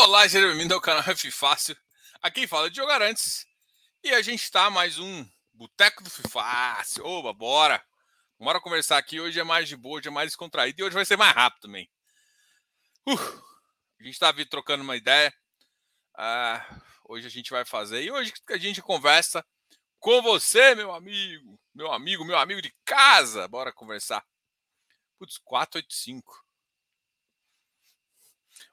Olá, 0.00 0.28
seja 0.28 0.46
bem-vindo 0.46 0.72
ao 0.72 0.80
canal 0.80 1.02
F 1.02 1.28
Fácil. 1.32 1.76
Aqui 2.22 2.46
fala 2.46 2.70
de 2.70 2.76
jogar 2.76 3.02
antes. 3.02 3.44
E 4.04 4.14
a 4.14 4.22
gente 4.22 4.44
está 4.44 4.70
mais 4.70 4.96
um 4.96 5.28
Boteco 5.52 6.04
do 6.04 6.08
Fácil. 6.08 7.04
Oba, 7.04 7.32
bora! 7.32 7.84
Bora 8.38 8.60
conversar 8.60 8.96
aqui. 8.96 9.18
Hoje 9.18 9.40
é 9.40 9.42
mais 9.42 9.68
de 9.68 9.76
boa, 9.76 9.98
hoje 9.98 10.06
é 10.06 10.10
mais 10.12 10.28
descontraído 10.28 10.80
e 10.80 10.84
hoje 10.84 10.94
vai 10.94 11.04
ser 11.04 11.16
mais 11.16 11.34
rápido 11.34 11.62
também. 11.62 11.90
Uh, 13.08 13.42
a 13.98 14.04
gente 14.04 14.12
está 14.12 14.32
trocando 14.48 14.84
uma 14.84 14.96
ideia. 14.96 15.34
Uh, 16.16 16.80
hoje 17.08 17.26
a 17.26 17.30
gente 17.30 17.50
vai 17.50 17.64
fazer. 17.64 18.00
E 18.04 18.10
hoje 18.12 18.32
a 18.50 18.56
gente 18.56 18.80
conversa 18.80 19.44
com 19.98 20.22
você, 20.22 20.76
meu 20.76 20.92
amigo. 20.92 21.58
Meu 21.74 21.92
amigo, 21.92 22.24
meu 22.24 22.38
amigo 22.38 22.62
de 22.62 22.72
casa. 22.84 23.48
Bora 23.48 23.72
conversar. 23.72 24.24
Putz, 25.18 25.38
485. 25.38 26.47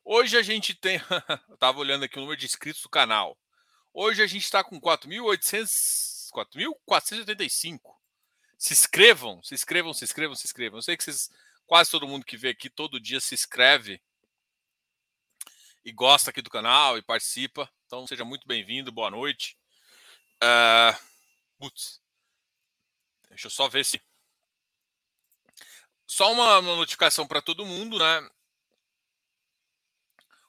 Hoje 0.08 0.38
a 0.38 0.44
gente 0.44 0.76
tem. 0.76 1.02
Eu 1.50 1.56
estava 1.56 1.80
olhando 1.80 2.06
aqui 2.06 2.20
o 2.20 2.22
número 2.22 2.40
de 2.40 2.46
inscritos 2.46 2.84
do 2.84 2.90
canal. 2.90 3.36
Hoje 3.92 4.22
a 4.22 4.28
gente 4.28 4.44
está 4.44 4.64
com 4.64 4.80
4.485. 4.80 7.80
Se 8.56 8.72
inscrevam, 8.72 9.42
se 9.42 9.56
inscrevam, 9.56 9.96
se 9.96 10.04
inscrevam, 10.04 10.36
se 10.36 10.46
inscrevam. 10.46 10.78
Eu 10.78 10.84
sei 10.84 10.96
que 10.96 11.04
vocês, 11.04 11.32
quase 11.66 11.90
todo 11.90 12.08
mundo 12.08 12.24
que 12.24 12.38
vê 12.38 12.50
aqui 12.50 12.70
todo 12.70 13.00
dia 13.00 13.20
se 13.20 13.34
inscreve 13.34 14.00
e 15.84 15.92
gosta 15.92 16.30
aqui 16.30 16.40
do 16.40 16.52
canal 16.52 17.00
e 17.00 17.02
participa. 17.02 17.68
Então 17.88 18.06
seja 18.06 18.24
muito 18.24 18.48
bem-vindo, 18.48 18.92
boa 18.92 19.10
noite. 19.10 19.58
Uh, 20.36 20.96
putz, 21.58 22.00
deixa 23.30 23.48
eu 23.48 23.52
só 23.52 23.68
ver 23.68 23.84
se. 23.84 24.00
Só 26.06 26.32
uma 26.32 26.62
notificação 26.62 27.26
para 27.26 27.42
todo 27.42 27.66
mundo, 27.66 27.98
né? 27.98 28.30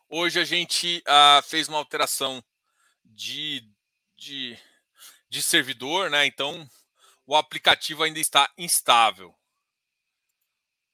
Hoje 0.08 0.38
a 0.38 0.44
gente 0.44 1.02
uh, 1.08 1.42
fez 1.42 1.68
uma 1.68 1.78
alteração 1.78 2.42
de, 3.04 3.68
de, 4.16 4.56
de 5.28 5.42
servidor, 5.42 6.10
né? 6.10 6.24
Então 6.26 6.68
o 7.26 7.34
aplicativo 7.34 8.04
ainda 8.04 8.20
está 8.20 8.48
instável. 8.56 9.34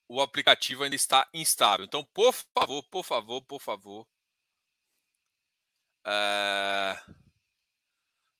O 0.08 0.20
aplicativo 0.20 0.82
ainda 0.82 0.96
está 0.96 1.28
instável. 1.32 1.84
Então, 1.84 2.02
por 2.04 2.32
favor, 2.32 2.82
por 2.84 3.04
favor, 3.04 3.42
por 3.42 3.60
favor. 3.60 4.08
Uh, 6.06 7.14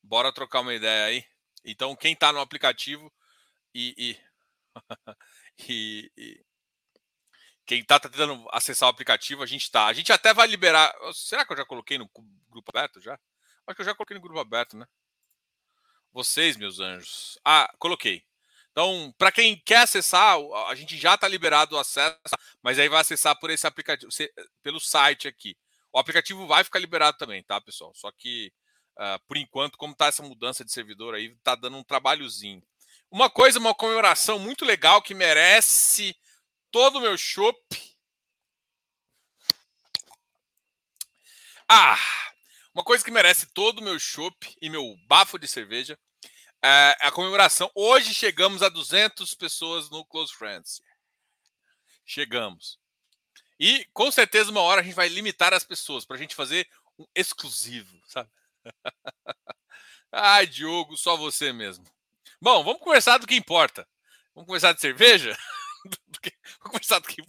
bora 0.03 0.33
trocar 0.33 0.61
uma 0.61 0.75
ideia 0.75 1.05
aí. 1.07 1.25
Então, 1.65 1.95
quem 1.95 2.15
está 2.15 2.33
no 2.33 2.41
aplicativo 2.41 3.13
e, 3.75 3.95
e, 3.99 4.21
e, 5.69 6.13
e 6.17 6.45
quem 7.65 7.81
está 7.81 7.99
tentando 7.99 8.47
acessar 8.51 8.89
o 8.89 8.91
aplicativo, 8.91 9.43
a 9.43 9.47
gente 9.47 9.63
está. 9.63 9.87
A 9.87 9.93
gente 9.93 10.13
até 10.13 10.35
vai 10.35 10.47
liberar. 10.47 10.93
Será 11.15 11.45
que 11.45 11.53
eu 11.53 11.57
já 11.57 11.65
coloquei 11.65 11.99
no 11.99 12.09
grupo 12.49 12.71
aberto 12.71 13.01
já? 13.01 13.19
Acho 13.67 13.77
que 13.77 13.83
eu 13.83 13.87
já 13.87 13.95
coloquei 13.95 14.17
no 14.17 14.21
grupo 14.21 14.39
aberto, 14.39 14.77
né? 14.77 14.87
Vocês, 16.13 16.57
meus 16.57 16.81
anjos. 16.81 17.39
Ah, 17.45 17.73
coloquei. 17.79 18.25
Então, 18.71 19.15
para 19.19 19.31
quem 19.31 19.57
quer 19.57 19.83
acessar, 19.83 20.37
a 20.69 20.75
gente 20.75 20.97
já 20.97 21.15
está 21.15 21.29
liberado 21.29 21.77
o 21.77 21.79
acesso, 21.79 22.19
mas 22.63 22.79
aí 22.79 22.89
vai 22.89 23.01
acessar 23.01 23.39
por 23.39 23.51
esse 23.51 23.67
aplicativo, 23.67 24.11
pelo 24.63 24.81
site 24.81 25.29
aqui. 25.29 25.57
O 25.93 25.99
aplicativo 25.99 26.47
vai 26.47 26.65
ficar 26.65 26.79
liberado 26.79 27.19
também, 27.19 27.43
tá, 27.43 27.61
pessoal? 27.61 27.93
Só 27.95 28.11
que, 28.11 28.51
uh, 28.99 29.21
por 29.29 29.37
enquanto, 29.37 29.77
como 29.77 29.93
está 29.93 30.07
essa 30.07 30.23
mudança 30.23 30.65
de 30.65 30.73
servidor 30.73 31.15
aí, 31.15 31.27
está 31.27 31.55
dando 31.55 31.77
um 31.77 31.85
trabalhozinho. 31.85 32.63
Uma 33.11 33.29
coisa, 33.29 33.59
uma 33.59 33.75
comemoração 33.75 34.39
muito 34.39 34.65
legal 34.65 35.03
que 35.03 35.15
merece 35.15 36.17
todo 36.73 36.97
o 36.97 37.01
meu 37.01 37.17
chopp. 37.17 37.61
Ah, 41.69 41.99
uma 42.75 42.83
coisa 42.83 43.05
que 43.05 43.11
merece 43.11 43.47
todo 43.47 43.79
o 43.79 43.85
meu 43.85 43.99
chopp 43.99 44.57
e 44.61 44.69
meu 44.69 44.97
bafo 45.07 45.39
de 45.39 45.47
cerveja 45.47 45.99
é 46.65 46.97
a 47.01 47.13
comemoração. 47.13 47.71
Hoje 47.75 48.15
chegamos 48.15 48.63
a 48.63 48.69
200 48.69 49.35
pessoas 49.35 49.91
no 49.91 50.05
Close 50.07 50.35
Friends. 50.35 50.83
Chegamos. 52.05 52.79
E 53.61 53.85
com 53.93 54.11
certeza 54.11 54.51
uma 54.51 54.63
hora 54.63 54.81
a 54.81 54.85
gente 54.85 54.95
vai 54.95 55.09
limitar 55.09 55.53
as 55.53 55.65
pessoas 55.65 56.05
para 56.05 56.17
a 56.17 56.19
gente 56.19 56.35
fazer 56.35 56.69
um 56.99 57.07
exclusivo, 57.15 58.01
sabe? 58.07 58.31
Ai, 60.11 60.47
Diogo, 60.47 60.97
só 60.97 61.17
você 61.17 61.53
mesmo. 61.53 61.85
Bom, 62.41 62.65
vamos 62.65 62.83
conversar 62.83 63.19
do 63.19 63.27
que 63.27 63.35
importa. 63.35 63.87
Vamos 64.35 64.47
conversar 64.47 64.73
de 64.73 64.81
cerveja? 64.81 65.37
Vou 66.71 67.03
que. 67.03 67.23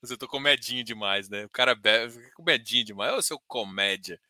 Mas 0.00 0.10
eu 0.10 0.16
tô 0.16 0.26
com 0.26 0.40
medinho 0.40 0.82
demais, 0.82 1.28
né? 1.28 1.44
O 1.44 1.50
cara 1.50 1.74
bebe, 1.74 2.30
com 2.32 2.42
medinho 2.42 2.84
demais. 2.84 3.12
Ô, 3.14 3.22
seu 3.22 3.38
comédia. 3.40 4.20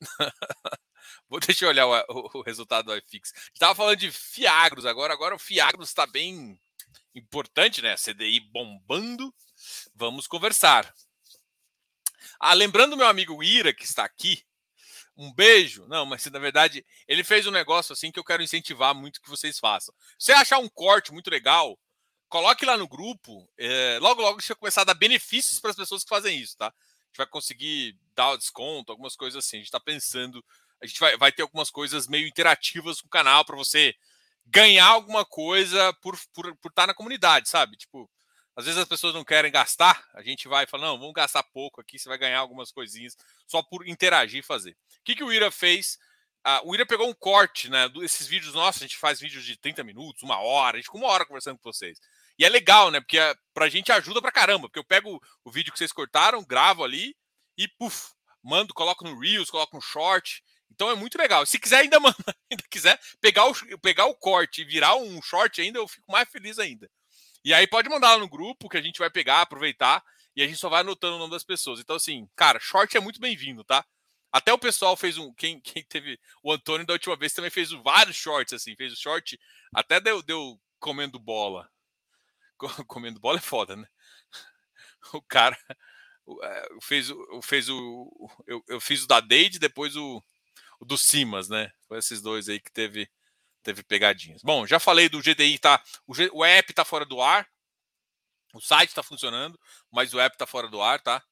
Vou, 1.28 1.40
deixa 1.40 1.64
eu 1.64 1.68
olhar 1.68 1.86
o, 1.86 2.04
o, 2.08 2.38
o 2.38 2.42
resultado 2.42 2.86
do 2.86 2.96
iFix. 2.96 3.32
Estava 3.52 3.74
falando 3.74 3.96
de 3.96 4.12
Fiagros 4.12 4.86
agora. 4.86 5.12
Agora 5.12 5.34
o 5.34 5.38
Fiagros 5.38 5.88
está 5.88 6.06
bem 6.06 6.58
importante, 7.14 7.82
né? 7.82 7.96
CDI 7.96 8.40
bombando. 8.40 9.34
Vamos 9.94 10.26
conversar. 10.26 10.92
Ah, 12.40 12.54
lembrando 12.54 12.96
meu 12.96 13.06
amigo 13.06 13.42
Ira, 13.42 13.74
que 13.74 13.84
está 13.84 14.04
aqui, 14.04 14.44
um 15.16 15.32
beijo. 15.32 15.86
Não, 15.88 16.06
mas 16.06 16.24
na 16.26 16.38
verdade 16.38 16.84
ele 17.06 17.24
fez 17.24 17.46
um 17.46 17.50
negócio 17.50 17.92
assim 17.92 18.12
que 18.12 18.18
eu 18.18 18.24
quero 18.24 18.42
incentivar 18.42 18.94
muito 18.94 19.20
que 19.20 19.28
vocês 19.28 19.58
façam. 19.58 19.94
Se 20.18 20.26
você 20.26 20.32
achar 20.32 20.58
um 20.58 20.68
corte 20.68 21.12
muito 21.12 21.30
legal, 21.30 21.78
coloque 22.28 22.64
lá 22.64 22.76
no 22.76 22.88
grupo. 22.88 23.48
É, 23.58 23.98
logo, 24.00 24.22
logo 24.22 24.38
a 24.38 24.40
gente 24.40 24.48
vai 24.48 24.56
começar 24.56 24.82
a 24.82 24.84
dar 24.84 24.94
benefícios 24.94 25.60
para 25.60 25.70
as 25.70 25.76
pessoas 25.76 26.02
que 26.02 26.08
fazem 26.08 26.38
isso, 26.38 26.56
tá? 26.56 26.66
A 26.66 26.70
gente 26.70 27.16
vai 27.16 27.26
conseguir 27.26 27.98
dar 28.14 28.36
desconto, 28.36 28.92
algumas 28.92 29.16
coisas 29.16 29.44
assim. 29.44 29.56
A 29.56 29.60
gente 29.60 29.68
está 29.68 29.80
pensando, 29.80 30.44
a 30.80 30.86
gente 30.86 31.00
vai, 31.00 31.16
vai 31.16 31.32
ter 31.32 31.42
algumas 31.42 31.70
coisas 31.70 32.06
meio 32.06 32.26
interativas 32.26 33.00
com 33.00 33.06
o 33.06 33.10
canal 33.10 33.44
para 33.44 33.56
você 33.56 33.94
ganhar 34.46 34.86
alguma 34.86 35.24
coisa 35.24 35.92
por, 35.94 36.18
por, 36.32 36.56
por 36.56 36.68
estar 36.68 36.82
tá 36.82 36.86
na 36.88 36.94
comunidade, 36.94 37.48
sabe? 37.48 37.76
Tipo, 37.76 38.10
às 38.56 38.64
vezes 38.64 38.80
as 38.80 38.88
pessoas 38.88 39.14
não 39.14 39.24
querem 39.24 39.52
gastar, 39.52 40.04
a 40.14 40.22
gente 40.22 40.48
vai 40.48 40.66
falar, 40.66 40.88
não, 40.88 40.98
vamos 40.98 41.14
gastar 41.14 41.42
pouco 41.44 41.80
aqui, 41.80 41.98
você 41.98 42.08
vai 42.08 42.18
ganhar 42.18 42.40
algumas 42.40 42.72
coisinhas 42.72 43.16
só 43.46 43.62
por 43.62 43.86
interagir 43.86 44.40
e 44.40 44.42
fazer. 44.42 44.72
O 44.72 44.76
que, 45.04 45.14
que 45.14 45.22
o 45.22 45.32
Ira 45.32 45.50
fez? 45.50 45.98
Ah, 46.42 46.60
o 46.64 46.74
Ira 46.74 46.86
pegou 46.86 47.08
um 47.08 47.14
corte, 47.14 47.68
né? 47.70 47.88
Desses 47.90 48.26
vídeos 48.26 48.54
nossos, 48.54 48.82
a 48.82 48.86
gente 48.86 48.96
faz 48.96 49.20
vídeos 49.20 49.44
de 49.44 49.56
30 49.56 49.84
minutos, 49.84 50.22
uma 50.22 50.40
hora, 50.40 50.76
a 50.76 50.80
gente 50.80 50.86
ficou 50.86 51.00
uma 51.00 51.10
hora 51.10 51.24
conversando 51.24 51.58
com 51.58 51.72
vocês. 51.72 52.00
E 52.38 52.44
é 52.44 52.48
legal, 52.48 52.90
né? 52.90 53.00
Porque 53.00 53.18
é, 53.18 53.34
pra 53.52 53.68
gente 53.68 53.90
ajuda 53.90 54.22
pra 54.22 54.32
caramba. 54.32 54.68
Porque 54.68 54.78
eu 54.78 54.84
pego 54.84 55.20
o 55.44 55.50
vídeo 55.50 55.72
que 55.72 55.78
vocês 55.78 55.92
cortaram, 55.92 56.44
gravo 56.44 56.84
ali 56.84 57.16
e, 57.56 57.66
puf, 57.66 58.12
mando, 58.42 58.72
coloco 58.72 59.04
no 59.04 59.18
Reels, 59.18 59.50
coloco 59.50 59.76
no 59.76 59.82
Short. 59.82 60.42
Então 60.70 60.90
é 60.90 60.94
muito 60.94 61.18
legal. 61.18 61.44
Se 61.44 61.58
quiser 61.58 61.80
ainda, 61.80 61.98
manda, 62.00 62.16
ainda 62.50 62.62
quiser 62.70 63.00
pegar 63.20 63.46
o, 63.46 63.78
pegar 63.80 64.06
o 64.06 64.14
corte 64.14 64.62
e 64.62 64.64
virar 64.64 64.94
um 64.96 65.20
short 65.22 65.60
ainda, 65.60 65.78
eu 65.78 65.88
fico 65.88 66.10
mais 66.10 66.28
feliz 66.28 66.58
ainda. 66.58 66.88
E 67.44 67.52
aí 67.52 67.66
pode 67.66 67.88
mandar 67.88 68.12
lá 68.12 68.18
no 68.18 68.28
grupo 68.28 68.68
que 68.68 68.76
a 68.76 68.82
gente 68.82 68.98
vai 68.98 69.10
pegar, 69.10 69.40
aproveitar 69.40 70.02
e 70.36 70.42
a 70.42 70.46
gente 70.46 70.58
só 70.58 70.68
vai 70.68 70.82
anotando 70.82 71.16
o 71.16 71.18
nome 71.18 71.32
das 71.32 71.42
pessoas. 71.42 71.80
Então, 71.80 71.96
assim, 71.96 72.28
cara, 72.36 72.60
short 72.60 72.96
é 72.96 73.00
muito 73.00 73.20
bem-vindo, 73.20 73.64
tá? 73.64 73.84
Até 74.30 74.52
o 74.52 74.58
pessoal 74.58 74.96
fez 74.96 75.18
um. 75.18 75.32
Quem, 75.34 75.60
quem 75.62 75.82
teve. 75.82 76.18
O 76.42 76.52
Antônio 76.52 76.86
da 76.86 76.92
última 76.92 77.16
vez 77.16 77.32
também 77.32 77.50
fez 77.50 77.70
vários 77.70 78.16
shorts, 78.16 78.52
assim. 78.52 78.76
Fez 78.76 78.92
o 78.92 78.96
short. 78.96 79.38
Até 79.74 80.00
deu, 80.00 80.22
deu 80.22 80.60
comendo 80.78 81.18
bola. 81.18 81.68
comendo 82.86 83.20
bola 83.20 83.38
é 83.38 83.42
foda, 83.42 83.76
né? 83.76 83.86
O 85.12 85.22
cara 85.22 85.56
é, 86.42 86.68
fez, 86.82 87.08
fez 87.42 87.68
o. 87.68 88.30
Eu, 88.46 88.62
eu 88.68 88.80
fiz 88.80 89.04
o 89.04 89.06
da 89.06 89.20
Deide, 89.20 89.58
depois 89.58 89.96
o, 89.96 90.22
o 90.80 90.84
do 90.84 90.98
Simas, 90.98 91.48
né? 91.48 91.72
Foi 91.86 91.98
esses 91.98 92.20
dois 92.20 92.48
aí 92.48 92.60
que 92.60 92.70
teve, 92.70 93.10
teve 93.62 93.82
pegadinhas. 93.82 94.42
Bom, 94.42 94.66
já 94.66 94.78
falei 94.78 95.08
do 95.08 95.20
GDI, 95.20 95.58
tá? 95.58 95.82
O, 96.06 96.14
G, 96.14 96.28
o 96.32 96.44
app 96.44 96.72
tá 96.74 96.84
fora 96.84 97.04
do 97.04 97.20
ar. 97.22 97.48
O 98.54 98.60
site 98.60 98.90
está 98.90 99.02
funcionando, 99.02 99.58
mas 99.90 100.12
o 100.14 100.20
app 100.20 100.34
está 100.34 100.46
fora 100.46 100.68
do 100.68 100.80
ar, 100.80 101.00
tá? 101.00 101.22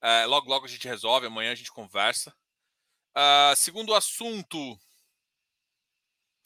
É, 0.00 0.26
logo, 0.26 0.48
logo 0.48 0.66
a 0.66 0.68
gente 0.68 0.86
resolve, 0.86 1.26
amanhã 1.26 1.52
a 1.52 1.54
gente 1.54 1.72
conversa. 1.72 2.34
Uh, 3.16 3.56
segundo 3.56 3.94
assunto. 3.94 4.78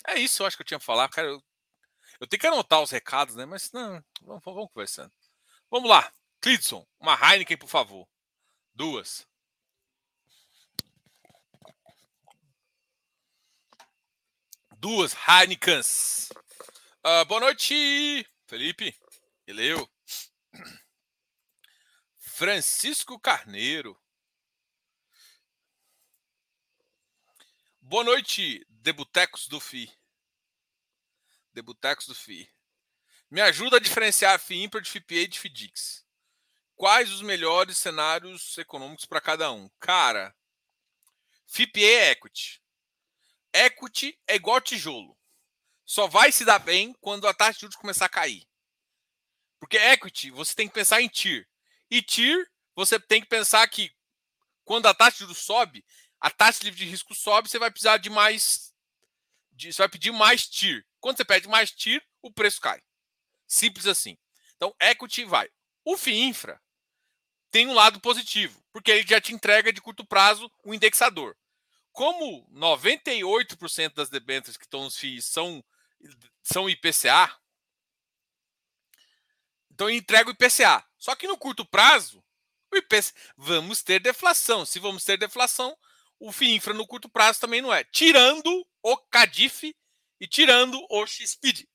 É 0.07 0.19
isso, 0.19 0.43
eu 0.43 0.47
acho 0.47 0.57
que 0.57 0.63
eu 0.63 0.67
tinha 0.67 0.79
que 0.79 0.87
falar. 0.87 1.09
Cara, 1.09 1.29
eu 1.29 1.43
eu 2.21 2.27
tenho 2.27 2.41
que 2.41 2.47
anotar 2.47 2.83
os 2.83 2.91
recados, 2.91 3.35
né? 3.35 3.47
Mas 3.47 3.73
não, 3.73 4.05
vamos, 4.21 4.45
vamos 4.45 4.69
conversando. 4.73 5.11
Vamos 5.71 5.89
lá. 5.89 6.13
Clidson, 6.39 6.87
uma 6.99 7.15
Heineken, 7.15 7.57
por 7.57 7.69
favor. 7.69 8.07
Duas. 8.75 9.27
Duas 14.77 15.15
Heinekens. 15.27 16.29
Uh, 17.05 17.25
boa 17.27 17.41
noite, 17.41 18.27
Felipe. 18.47 18.95
Eleu. 19.47 19.91
Francisco 22.19 23.19
Carneiro. 23.19 23.99
Boa 27.81 28.05
noite, 28.05 28.65
Debutecos 28.69 29.49
do 29.49 29.59
FI 29.59 30.00
de 31.61 31.63
Botecos 31.63 32.07
do 32.07 32.15
FI. 32.15 32.51
Me 33.31 33.41
ajuda 33.41 33.77
a 33.77 33.81
diferenciar 33.81 34.39
FI 34.39 34.65
ímpar 34.65 34.81
de 34.81 34.91
FIPA 34.91 35.15
e 35.15 35.29
de 35.29 35.39
FIDIX. 35.39 36.05
quais 36.75 37.11
os 37.13 37.21
melhores 37.21 37.77
cenários 37.77 38.57
econômicos 38.57 39.05
para 39.05 39.21
cada 39.21 39.53
um? 39.53 39.69
Cara, 39.79 40.35
FIPE 41.47 41.85
é 41.85 42.11
equity. 42.13 42.63
Equity 43.53 44.19
é 44.27 44.37
igual 44.37 44.61
tijolo. 44.61 45.17
Só 45.85 46.07
vai 46.07 46.33
se 46.33 46.45
dar 46.45 46.59
bem 46.59 46.95
quando 47.01 47.29
a 47.29 47.35
taxa 47.35 47.55
de 47.55 47.61
juros 47.61 47.77
começar 47.77 48.07
a 48.07 48.09
cair. 48.09 48.49
Porque 49.59 49.77
equity, 49.77 50.31
você 50.31 50.55
tem 50.55 50.67
que 50.67 50.75
pensar 50.75 51.03
em 51.03 51.09
TIR. 51.09 51.47
E 51.91 52.01
TIR, 52.01 52.51
você 52.75 52.99
tem 52.99 53.21
que 53.21 53.29
pensar 53.29 53.69
que 53.69 53.95
quando 54.65 54.87
a 54.87 54.95
taxa 54.95 55.19
de 55.19 55.19
juros 55.25 55.39
sobe, 55.39 55.85
a 56.19 56.31
taxa 56.31 56.65
livre 56.65 56.79
de 56.79 56.91
risco 56.91 57.15
sobe, 57.15 57.51
você 57.51 57.59
vai 57.59 57.71
precisar 57.71 57.99
de 57.99 58.09
mais. 58.09 58.70
De, 59.61 59.73
você 59.73 59.83
vai 59.83 59.89
pedir 59.89 60.11
mais 60.11 60.49
TIR. 60.49 60.87
Quando 60.99 61.19
você 61.19 61.25
pede 61.25 61.47
mais 61.47 61.71
TIR, 61.71 62.03
o 62.23 62.33
preço 62.33 62.61
cai. 62.61 62.81
Simples 63.47 63.87
assim. 63.87 64.17
Então, 64.57 64.75
equity 64.81 65.25
vai. 65.25 65.49
O 65.85 65.97
FIINFRA 65.97 66.61
tem 67.51 67.67
um 67.67 67.75
lado 67.75 68.01
positivo, 68.01 68.63
porque 68.73 68.91
ele 68.91 69.07
já 69.07 69.21
te 69.21 69.35
entrega 69.35 69.73
de 69.73 69.81
curto 69.81 70.05
prazo 70.05 70.51
o 70.65 70.71
um 70.71 70.75
indexador. 70.75 71.37
Como 71.93 72.49
98% 72.53 73.95
das 73.95 74.09
debêntures 74.09 74.57
que 74.57 74.65
estão 74.65 74.85
nos 74.85 74.97
FIIs 74.97 75.27
são, 75.27 75.63
são 76.43 76.71
IPCA, 76.71 77.37
então 79.71 79.89
ele 79.89 79.99
entrega 79.99 80.31
o 80.31 80.33
IPCA. 80.33 80.85
Só 80.97 81.15
que 81.17 81.27
no 81.27 81.37
curto 81.37 81.67
prazo, 81.67 82.23
IPCA, 82.73 83.13
vamos 83.37 83.83
ter 83.83 83.99
deflação. 83.99 84.65
Se 84.65 84.79
vamos 84.79 85.05
ter 85.05 85.19
deflação, 85.19 85.77
o 86.19 86.31
FIINFRA 86.31 86.73
no 86.73 86.87
curto 86.87 87.09
prazo 87.09 87.41
também 87.41 87.61
não 87.61 87.73
é. 87.73 87.83
Tirando 87.85 88.67
o 88.83 88.97
CADIF 88.97 89.75
e 90.21 90.27
tirando 90.27 90.85
o 90.91 91.07
XPID. 91.07 91.69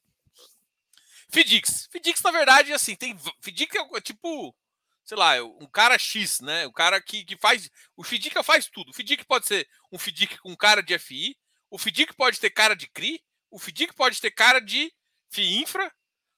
FIDIX. 1.31 1.87
FIDIX, 1.91 2.21
na 2.21 2.31
verdade, 2.31 2.73
assim, 2.73 2.95
tem. 2.95 3.17
FIDIX 3.41 3.75
é 3.95 4.01
tipo, 4.01 4.55
sei 5.03 5.17
lá, 5.17 5.43
um 5.43 5.67
cara 5.67 5.97
X, 5.97 6.39
né? 6.39 6.65
O 6.65 6.71
cara 6.71 7.01
que, 7.01 7.25
que 7.25 7.37
faz. 7.37 7.69
O 7.97 8.03
FIDIC 8.03 8.41
faz 8.43 8.67
tudo. 8.67 8.91
O 8.91 8.93
FIDIC 8.93 9.25
pode 9.25 9.45
ser 9.47 9.67
um 9.91 9.97
FIDIC 9.97 10.37
com 10.39 10.55
cara 10.55 10.81
de 10.81 10.97
FI, 10.97 11.35
o 11.69 11.77
FIDIC 11.77 12.13
pode 12.15 12.39
ter 12.39 12.51
cara 12.51 12.75
de 12.75 12.87
CRI, 12.87 13.21
o 13.51 13.59
FIDIC 13.59 13.93
pode 13.95 14.21
ter 14.21 14.31
cara 14.31 14.59
de 14.59 14.93
FIINFRA, 15.29 15.91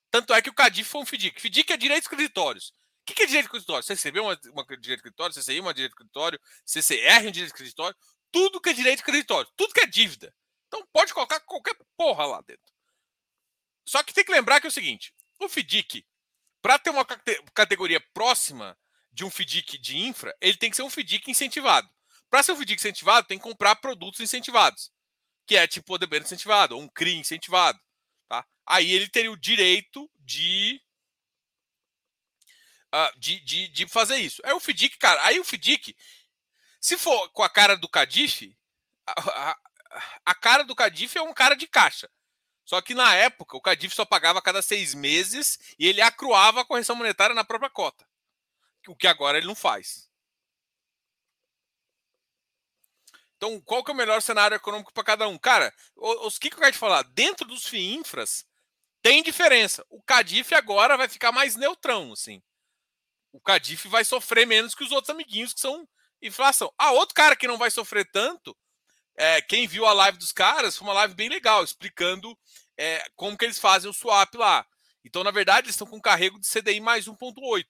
tanto 0.09 0.33
é 0.33 0.41
que 0.41 0.49
o 0.49 0.53
CADIF 0.53 0.89
foi 0.89 1.01
um 1.01 1.05
FIDIC. 1.05 1.39
FIDIC 1.39 1.73
é 1.73 1.77
direitos 1.77 2.07
creditórios. 2.07 2.73
O 3.01 3.13
que 3.13 3.23
é 3.23 3.25
direito 3.25 3.49
creditório? 3.49 3.83
CCB 3.83 4.19
é 4.19 4.21
uma, 4.21 4.39
uma 4.51 4.65
direito 4.79 5.01
creditório, 5.01 5.33
CCI 5.33 5.57
é 5.57 5.61
uma 5.61 5.73
direito 5.73 5.95
creditório, 5.95 6.39
CCR 6.65 7.25
é 7.25 7.27
um 7.27 7.31
direito 7.31 7.53
creditório. 7.53 7.95
Tudo 8.31 8.59
que 8.59 8.69
é 8.69 8.73
direito 8.73 9.03
creditório, 9.03 9.49
tudo 9.55 9.73
que 9.73 9.79
é 9.79 9.85
dívida. 9.85 10.33
Então 10.67 10.85
pode 10.91 11.13
colocar 11.13 11.39
qualquer 11.41 11.75
porra 11.95 12.25
lá 12.25 12.41
dentro. 12.41 12.73
Só 13.85 14.03
que 14.03 14.13
tem 14.13 14.25
que 14.25 14.31
lembrar 14.31 14.59
que 14.59 14.67
é 14.67 14.69
o 14.69 14.71
seguinte: 14.71 15.13
o 15.39 15.47
FDIC, 15.47 16.05
para 16.61 16.77
ter 16.77 16.89
uma 16.89 17.05
categoria 17.53 17.99
próxima 18.13 18.77
de 19.11 19.23
um 19.23 19.29
FDIC 19.29 19.77
de 19.77 19.97
infra, 19.97 20.35
ele 20.41 20.57
tem 20.57 20.69
que 20.69 20.75
ser 20.75 20.83
um 20.83 20.89
FDIC 20.89 21.31
incentivado. 21.31 21.89
Para 22.29 22.43
ser 22.43 22.51
um 22.51 22.55
FDIC 22.55 22.79
incentivado, 22.79 23.27
tem 23.27 23.37
que 23.37 23.43
comprar 23.43 23.77
produtos 23.77 24.19
incentivados, 24.19 24.91
que 25.45 25.55
é 25.55 25.65
tipo 25.65 25.93
o 25.93 25.97
debênture 25.97 26.27
incentivado, 26.27 26.75
ou 26.75 26.83
um 26.83 26.89
CRI 26.89 27.15
incentivado. 27.15 27.79
Tá? 28.27 28.45
Aí 28.65 28.91
ele 28.91 29.07
teria 29.07 29.31
o 29.31 29.37
direito 29.37 30.11
de, 30.19 30.81
uh, 32.93 33.17
de, 33.17 33.39
de, 33.39 33.67
de, 33.69 33.87
fazer 33.87 34.17
isso. 34.17 34.41
É 34.43 34.53
o 34.53 34.59
FDIC, 34.59 34.97
cara. 34.97 35.25
Aí 35.25 35.39
o 35.39 35.45
FDIC, 35.45 35.95
se 36.81 36.97
for 36.97 37.29
com 37.29 37.43
a 37.43 37.49
cara 37.49 37.77
do 37.77 37.87
Cadif, 37.87 38.53
a, 40.25 40.35
cara 40.35 40.63
do 40.63 40.75
Cadif 40.75 41.17
é 41.17 41.21
um 41.21 41.33
cara 41.33 41.55
de 41.55 41.67
caixa. 41.67 42.09
Só 42.65 42.81
que 42.81 42.93
na 42.93 43.15
época 43.15 43.55
o 43.55 43.61
Cadif 43.61 43.95
só 43.95 44.05
pagava 44.05 44.39
a 44.39 44.41
cada 44.41 44.61
seis 44.61 44.93
meses 44.93 45.57
e 45.79 45.87
ele 45.87 46.01
acruava 46.01 46.61
a 46.61 46.65
correção 46.65 46.95
monetária 46.95 47.33
na 47.33 47.43
própria 47.43 47.69
cota. 47.69 48.07
O 48.87 48.95
que 48.95 49.07
agora 49.07 49.37
ele 49.37 49.47
não 49.47 49.55
faz. 49.55 50.07
Então, 53.37 53.61
qual 53.61 53.83
que 53.83 53.91
é 53.91 53.93
o 53.93 53.97
melhor 53.97 54.21
cenário 54.21 54.55
econômico 54.55 54.91
para 54.91 55.03
cada 55.03 55.27
um? 55.27 55.37
Cara, 55.37 55.73
os 55.95 56.39
que, 56.39 56.49
que 56.49 56.55
eu 56.55 56.59
quero 56.59 56.71
te 56.71 56.77
falar? 56.77 57.03
Dentro 57.03 57.45
dos 57.45 57.67
FIINFRAs, 57.67 58.45
tem 59.01 59.21
diferença. 59.21 59.85
O 59.89 60.01
Cadif 60.01 60.53
agora 60.55 60.97
vai 60.97 61.07
ficar 61.07 61.31
mais 61.31 61.55
neutrão, 61.55 62.11
assim. 62.13 62.41
O 63.31 63.39
Cadif 63.39 63.87
vai 63.87 64.03
sofrer 64.03 64.47
menos 64.47 64.73
que 64.73 64.83
os 64.83 64.91
outros 64.91 65.11
amiguinhos 65.11 65.53
que 65.53 65.59
são 65.59 65.87
inflação. 66.21 66.73
Ah, 66.77 66.91
outro 66.91 67.13
cara 67.13 67.35
que 67.35 67.47
não 67.47 67.57
vai 67.57 67.69
sofrer 67.69 68.09
tanto 68.11 68.57
é, 69.17 69.41
quem 69.41 69.67
viu 69.67 69.85
a 69.85 69.93
live 69.93 70.17
dos 70.17 70.31
caras, 70.31 70.77
foi 70.77 70.87
uma 70.87 70.93
live 70.93 71.15
bem 71.15 71.27
legal, 71.27 71.63
explicando 71.63 72.37
é, 72.77 73.03
como 73.15 73.35
que 73.35 73.43
eles 73.43 73.59
fazem 73.59 73.89
o 73.89 73.93
swap 73.93 74.35
lá. 74.35 74.65
Então, 75.03 75.23
na 75.23 75.31
verdade, 75.31 75.65
eles 75.65 75.75
estão 75.75 75.87
com 75.87 75.97
um 75.97 76.01
carrego 76.01 76.39
de 76.39 76.47
CDI 76.47 76.79
mais 76.79 77.07
1,8 77.07 77.65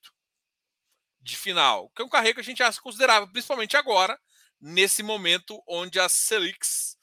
de 1.22 1.38
final, 1.38 1.90
que 1.90 2.02
é 2.02 2.06
um 2.06 2.10
carrego 2.10 2.36
que 2.36 2.42
a 2.42 2.44
gente 2.44 2.62
acha 2.62 2.82
considerável, 2.82 3.28
principalmente 3.32 3.78
agora, 3.78 4.20
nesse 4.60 5.02
momento 5.02 5.62
onde 5.68 6.00
a 6.00 6.10
Selics, 6.10 6.98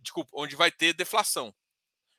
desculpa, 0.00 0.30
onde 0.34 0.56
vai 0.56 0.70
ter 0.70 0.92
deflação. 0.92 1.54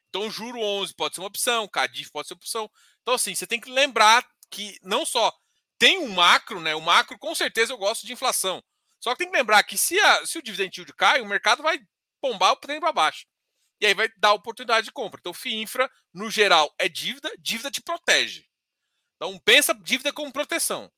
Então, 0.09 0.31
juro 0.31 0.59
11 0.59 0.93
pode 0.93 1.15
ser 1.15 1.21
uma 1.21 1.27
opção, 1.27 1.67
CADIF 1.67 2.09
pode 2.09 2.27
ser 2.27 2.35
uma 2.35 2.37
opção. 2.37 2.71
Então, 3.01 3.13
assim, 3.13 3.35
você 3.35 3.45
tem 3.45 3.59
que 3.59 3.69
lembrar 3.69 4.25
que 4.49 4.79
não 4.81 5.05
só 5.05 5.33
tem 5.77 5.97
um 5.97 6.07
macro, 6.07 6.61
né? 6.61 6.73
O 6.73 6.81
macro, 6.81 7.19
com 7.19 7.35
certeza, 7.35 7.73
eu 7.73 7.77
gosto 7.77 8.05
de 8.05 8.13
inflação. 8.13 8.63
Só 9.05 9.11
que 9.11 9.19
tem 9.19 9.29
que 9.29 9.37
lembrar 9.37 9.61
que 9.61 9.77
se, 9.77 9.99
a, 9.99 10.25
se 10.25 10.39
o 10.39 10.41
dividend 10.41 10.75
yield 10.75 10.91
cai, 10.95 11.21
o 11.21 11.27
mercado 11.27 11.61
vai 11.61 11.79
bombar 12.19 12.53
o 12.53 12.55
trem 12.55 12.79
para 12.79 12.91
baixo. 12.91 13.27
E 13.79 13.85
aí 13.85 13.93
vai 13.93 14.09
dar 14.17 14.33
oportunidade 14.33 14.85
de 14.85 14.91
compra. 14.91 15.19
Então, 15.19 15.31
FII 15.31 15.61
infra, 15.61 15.87
no 16.11 16.27
geral, 16.31 16.73
é 16.79 16.89
dívida, 16.89 17.31
dívida 17.37 17.69
te 17.69 17.83
protege. 17.83 18.47
Então, 19.15 19.37
pensa 19.45 19.75
dívida 19.75 20.11
como 20.11 20.33
proteção. 20.33 20.91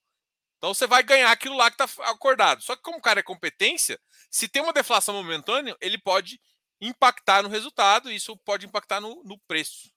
Então, 0.57 0.73
você 0.73 0.87
vai 0.87 1.03
ganhar 1.03 1.29
aquilo 1.29 1.57
lá 1.57 1.69
que 1.69 1.83
está 1.83 2.03
acordado. 2.09 2.63
Só 2.63 2.77
que, 2.77 2.81
como 2.81 2.97
o 2.97 3.01
cara 3.01 3.19
é 3.19 3.23
competência, 3.23 3.99
se 4.31 4.47
tem 4.47 4.61
uma 4.61 4.71
deflação 4.71 5.13
momentânea, 5.13 5.75
ele 5.81 5.97
pode 5.97 6.39
impactar 6.79 7.43
no 7.43 7.49
resultado, 7.49 8.09
e 8.09 8.15
isso 8.15 8.37
pode 8.37 8.65
impactar 8.65 9.01
no, 9.01 9.21
no 9.25 9.37
preço. 9.39 9.91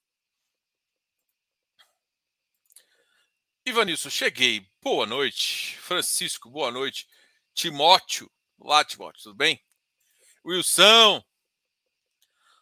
Ivanilson, 3.65 4.09
cheguei. 4.09 4.69
Boa 4.81 5.05
noite. 5.05 5.77
Francisco, 5.77 6.49
boa 6.49 6.71
noite. 6.71 7.07
Timóteo. 7.53 8.31
Olá, 8.57 8.83
Timóteo, 8.83 9.23
tudo 9.23 9.35
bem? 9.35 9.63
Wilson. 10.45 11.23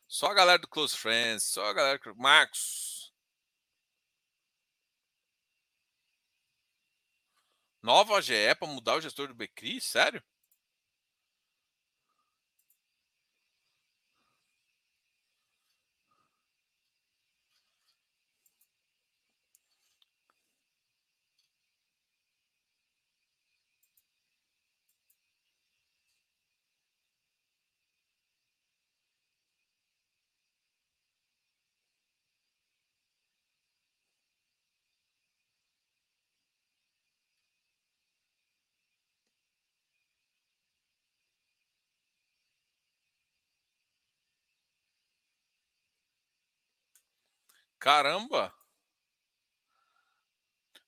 Só 0.08 0.28
a 0.28 0.34
galera 0.34 0.60
do 0.60 0.68
Close 0.68 0.98
Friends, 0.98 1.44
só 1.44 1.66
a 1.66 1.74
galera 1.74 2.00
do 2.00 2.16
Marcos. 2.16 3.14
Nova 7.82 8.22
GE 8.22 8.56
para 8.56 8.68
mudar 8.68 8.96
o 8.96 9.02
gestor 9.02 9.28
do 9.28 9.34
Becri? 9.34 9.80
Sério? 9.80 10.22
Caramba! 47.80 48.54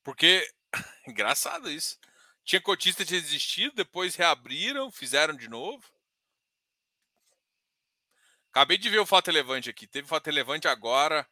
Porque, 0.04 0.48
engraçado 1.08 1.70
isso. 1.70 1.98
Tinha 2.44 2.62
cotista 2.62 3.06
de 3.06 3.20
desistido, 3.22 3.76
depois 3.76 4.16
reabriram, 4.16 4.92
fizeram 4.92 5.36
de 5.36 5.48
novo. 5.48 5.84
Acabei 8.50 8.78
de 8.78 8.90
ver 8.90 9.00
o 9.00 9.06
fato 9.06 9.28
relevante 9.28 9.70
aqui. 9.70 9.88
Teve 9.88 10.08
fato 10.08 10.26
relevante 10.26 10.68
agora 10.68 11.28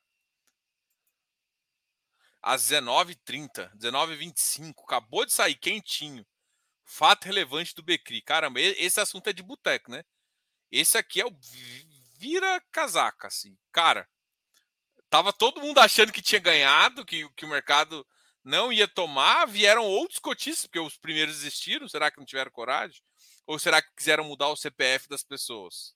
às 2.42 2.64
19h30, 2.64 3.76
19h25. 3.76 4.84
Acabou 4.84 5.26
de 5.26 5.34
sair 5.34 5.56
quentinho. 5.56 6.26
Fato 6.86 7.26
relevante 7.26 7.76
do 7.76 7.84
Becri. 7.84 8.22
Caramba, 8.22 8.62
esse 8.62 9.00
assunto 9.00 9.28
é 9.28 9.34
de 9.34 9.44
boteco, 9.44 9.92
né? 9.92 10.06
Esse 10.72 10.98
aqui 10.98 11.20
é 11.20 11.26
o 11.26 11.38
vira 12.18 12.62
casaca, 12.72 13.28
assim. 13.28 13.58
Cara, 13.72 14.10
Tava 15.10 15.34
todo 15.34 15.62
mundo 15.62 15.80
achando 15.80 16.12
que 16.12 16.22
tinha 16.22 16.40
ganhado, 16.40 17.06
que, 17.06 17.28
que 17.32 17.46
o 17.46 17.50
mercado 17.50 18.06
não 18.44 18.72
ia 18.72 18.88
tomar. 18.88 19.46
Vieram 19.46 19.84
outros 19.84 20.20
cotistas, 20.20 20.66
porque 20.66 20.80
os 20.80 20.98
primeiros 20.98 21.36
desistiram. 21.38 21.88
Será 21.88 22.12
que 22.12 22.18
não 22.18 22.26
tiveram 22.26 22.52
coragem? 22.52 23.02
Ou 23.46 23.58
será 23.58 23.82
que 23.82 23.90
quiseram 23.96 24.24
mudar 24.24 24.50
o 24.50 24.56
CPF 24.56 25.08
das 25.10 25.24
pessoas? 25.24 25.96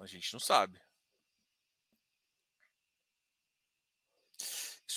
A 0.00 0.06
gente 0.06 0.32
não 0.32 0.40
sabe. 0.40 0.80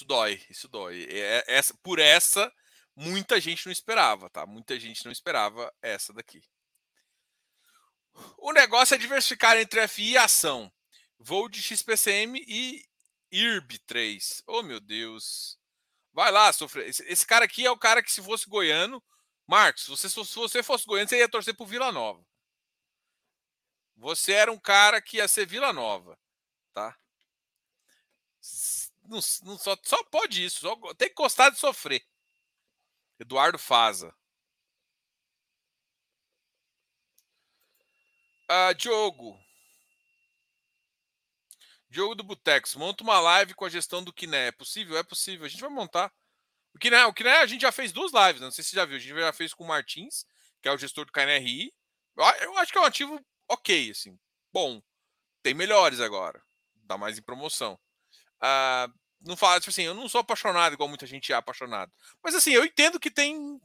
isso 0.01 0.05
dói, 0.05 0.41
isso 0.49 0.67
dói. 0.67 1.07
É, 1.09 1.43
essa, 1.47 1.73
por 1.83 1.99
essa, 1.99 2.51
muita 2.95 3.39
gente 3.39 3.65
não 3.65 3.71
esperava, 3.71 4.29
tá? 4.29 4.45
Muita 4.45 4.79
gente 4.79 5.05
não 5.05 5.11
esperava 5.11 5.71
essa 5.81 6.11
daqui. 6.13 6.41
O 8.37 8.51
negócio 8.51 8.95
é 8.95 8.97
diversificar 8.97 9.57
entre 9.57 9.87
FI 9.87 10.11
e 10.11 10.17
ação. 10.17 10.71
Voo 11.23 11.47
de 11.47 11.61
XPCM 11.61 12.43
e 12.47 12.83
IRB3. 13.31 14.43
Oh, 14.47 14.63
meu 14.63 14.79
Deus. 14.79 15.59
Vai 16.11 16.31
lá, 16.31 16.51
sofrer. 16.51 16.89
Esse, 16.89 17.03
esse, 17.03 17.25
cara 17.25 17.45
aqui 17.45 17.65
é 17.65 17.71
o 17.71 17.77
cara 17.77 18.01
que, 18.01 18.11
se 18.11 18.21
fosse 18.21 18.49
goiano. 18.49 19.01
Marcos, 19.47 19.87
você, 19.87 20.09
se 20.09 20.15
você 20.15 20.63
fosse 20.63 20.85
goiano, 20.85 21.07
você 21.07 21.17
ia 21.17 21.29
torcer 21.29 21.55
pro 21.55 21.65
Vila 21.65 21.91
Nova. 21.91 22.25
Você 23.97 24.33
era 24.33 24.51
um 24.51 24.59
cara 24.59 25.01
que 25.01 25.17
ia 25.17 25.27
ser 25.27 25.45
Vila 25.45 25.71
Nova, 25.71 26.17
tá? 26.73 26.97
Não, 29.03 29.19
não, 29.43 29.57
só, 29.57 29.77
só 29.83 30.03
pode 30.05 30.43
isso. 30.43 30.61
Só, 30.61 30.75
tem 30.95 31.09
que 31.09 31.15
gostar 31.15 31.49
de 31.49 31.59
sofrer. 31.59 32.03
Eduardo 33.19 33.59
Faza. 33.59 34.13
Ah, 38.49 38.73
Diogo. 38.73 39.39
Diogo 41.91 42.15
do 42.15 42.23
Butex. 42.23 42.73
Monta 42.75 43.03
uma 43.03 43.19
live 43.19 43.53
com 43.53 43.65
a 43.65 43.69
gestão 43.69 44.01
do 44.01 44.13
Kiné. 44.13 44.47
É 44.47 44.51
possível? 44.51 44.97
É 44.97 45.03
possível. 45.03 45.45
A 45.45 45.49
gente 45.49 45.59
vai 45.59 45.69
montar. 45.69 46.11
O 46.73 46.79
Kiné, 46.79 47.05
o 47.05 47.13
Kiné 47.13 47.39
a 47.39 47.45
gente 47.45 47.61
já 47.61 47.71
fez 47.71 47.91
duas 47.91 48.13
lives. 48.13 48.39
Né? 48.39 48.47
Não 48.47 48.51
sei 48.51 48.63
se 48.63 48.69
você 48.69 48.77
já 48.77 48.85
viu. 48.85 48.95
A 48.95 48.99
gente 48.99 49.13
já 49.13 49.33
fez 49.33 49.53
com 49.53 49.65
o 49.65 49.67
Martins, 49.67 50.25
que 50.61 50.69
é 50.69 50.71
o 50.71 50.77
gestor 50.77 51.05
do 51.05 51.11
KNRI. 51.11 51.73
Eu 52.39 52.57
acho 52.57 52.71
que 52.71 52.77
é 52.77 52.81
um 52.81 52.85
ativo 52.85 53.19
ok, 53.49 53.91
assim. 53.91 54.17
Bom. 54.53 54.81
Tem 55.43 55.53
melhores 55.53 55.99
agora. 55.99 56.41
Dá 56.75 56.97
mais 56.97 57.17
em 57.17 57.21
promoção. 57.21 57.77
Ah, 58.39 58.87
não 59.19 59.35
fala, 59.35 59.59
tipo 59.59 59.71
assim, 59.71 59.83
eu 59.83 59.93
não 59.93 60.07
sou 60.07 60.21
apaixonado 60.21 60.73
igual 60.73 60.87
muita 60.87 61.05
gente 61.05 61.33
é 61.33 61.35
apaixonado. 61.35 61.91
Mas 62.23 62.35
assim, 62.35 62.51
eu 62.51 62.63
entendo 62.63 62.99
que 62.99 63.11
tem. 63.11 63.59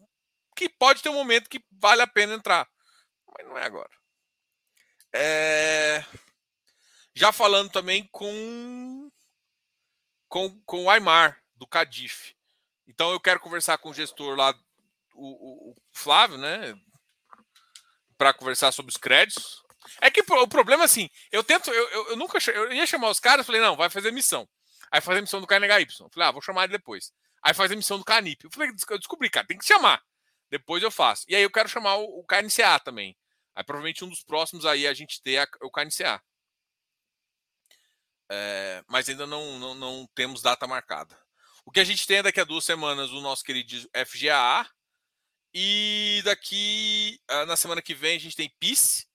que 0.57 0.69
pode 0.69 1.01
ter 1.01 1.11
um 1.11 1.15
momento 1.15 1.49
que 1.49 1.65
vale 1.71 2.03
a 2.03 2.07
pena 2.07 2.35
entrar. 2.35 2.69
Mas 3.39 3.47
não 3.47 3.57
é 3.57 3.65
agora. 3.65 3.91
É... 5.13 6.05
Já 7.17 7.33
falando 7.33 7.71
também 7.71 8.07
com, 8.13 9.11
com, 10.29 10.61
com 10.67 10.85
o 10.85 10.91
Aymar, 10.91 11.43
do 11.55 11.67
Cadif. 11.67 12.35
Então 12.87 13.11
eu 13.11 13.19
quero 13.19 13.41
conversar 13.41 13.79
com 13.79 13.89
o 13.89 13.95
gestor 13.95 14.37
lá, 14.37 14.55
o, 15.15 15.71
o, 15.71 15.75
Flávio, 15.93 16.37
né? 16.37 16.79
Para 18.19 18.35
conversar 18.35 18.71
sobre 18.71 18.91
os 18.91 18.99
créditos. 18.99 19.63
É 19.99 20.11
que 20.11 20.21
o 20.21 20.47
problema, 20.47 20.85
assim, 20.85 21.09
eu 21.33 21.43
tento, 21.43 21.71
eu, 21.71 21.89
eu, 21.89 22.09
eu 22.11 22.17
nunca 22.17 22.39
eu 22.51 22.71
ia 22.75 22.87
chamar 22.87 23.09
os 23.09 23.19
caras, 23.19 23.47
falei, 23.47 23.63
não, 23.63 23.77
vai 23.77 23.89
fazer 23.89 24.11
missão. 24.11 24.47
Aí 24.91 25.01
faz 25.01 25.17
a 25.17 25.23
missão 25.23 25.41
do 25.41 25.47
KNHY. 25.47 25.87
Falei, 26.13 26.29
ah, 26.29 26.31
vou 26.31 26.43
chamar 26.43 26.65
ele 26.65 26.73
depois. 26.73 27.15
Aí 27.43 27.55
faz 27.55 27.73
a 27.73 27.77
missão 27.77 27.99
do 27.99 28.05
KNIP. 28.05 28.45
Eu 28.45 28.51
falei, 28.51 28.69
eu 28.91 28.99
descobri, 28.99 29.31
cara, 29.31 29.47
tem 29.47 29.57
que 29.57 29.65
chamar. 29.65 30.03
Depois 30.51 30.83
eu 30.83 30.91
faço. 30.91 31.25
E 31.29 31.35
aí 31.35 31.43
eu 31.43 31.51
quero 31.51 31.69
chamar 31.69 31.97
o, 31.97 32.21
o 32.21 32.25
KNCA 32.25 32.79
também. 32.79 33.17
Aí 33.55 33.65
provavelmente 33.65 34.05
um 34.05 34.09
dos 34.11 34.23
próximos 34.23 34.67
aí 34.67 34.87
a 34.87 34.93
gente 34.93 35.23
ter 35.23 35.39
a, 35.39 35.49
o 35.63 35.71
KNCA. 35.71 36.23
É, 38.29 38.85
mas 38.89 39.09
ainda 39.09 39.27
não, 39.27 39.59
não, 39.59 39.75
não, 39.75 40.07
temos 40.15 40.43
data 40.43 40.67
marcada. 40.67 41.17
O 41.65 41.71
que 41.71 41.81
a 41.81 41.85
gente 41.85 42.07
tem 42.07 42.19
é 42.19 42.23
daqui 42.23 42.41
a 42.41 42.45
duas 42.45 42.65
semanas 42.65 43.11
o 43.11 43.21
nosso 43.21 43.45
querido 43.45 43.89
FGAA. 44.07 44.69
E 45.55 46.21
daqui, 46.25 47.21
ah, 47.29 47.47
na 47.47 47.57
semana 47.57 47.81
que 47.81 47.95
vem, 47.95 48.17
a 48.17 48.21
gente 48.21 48.37
tem 48.37 48.55
PIS. 48.59 49.07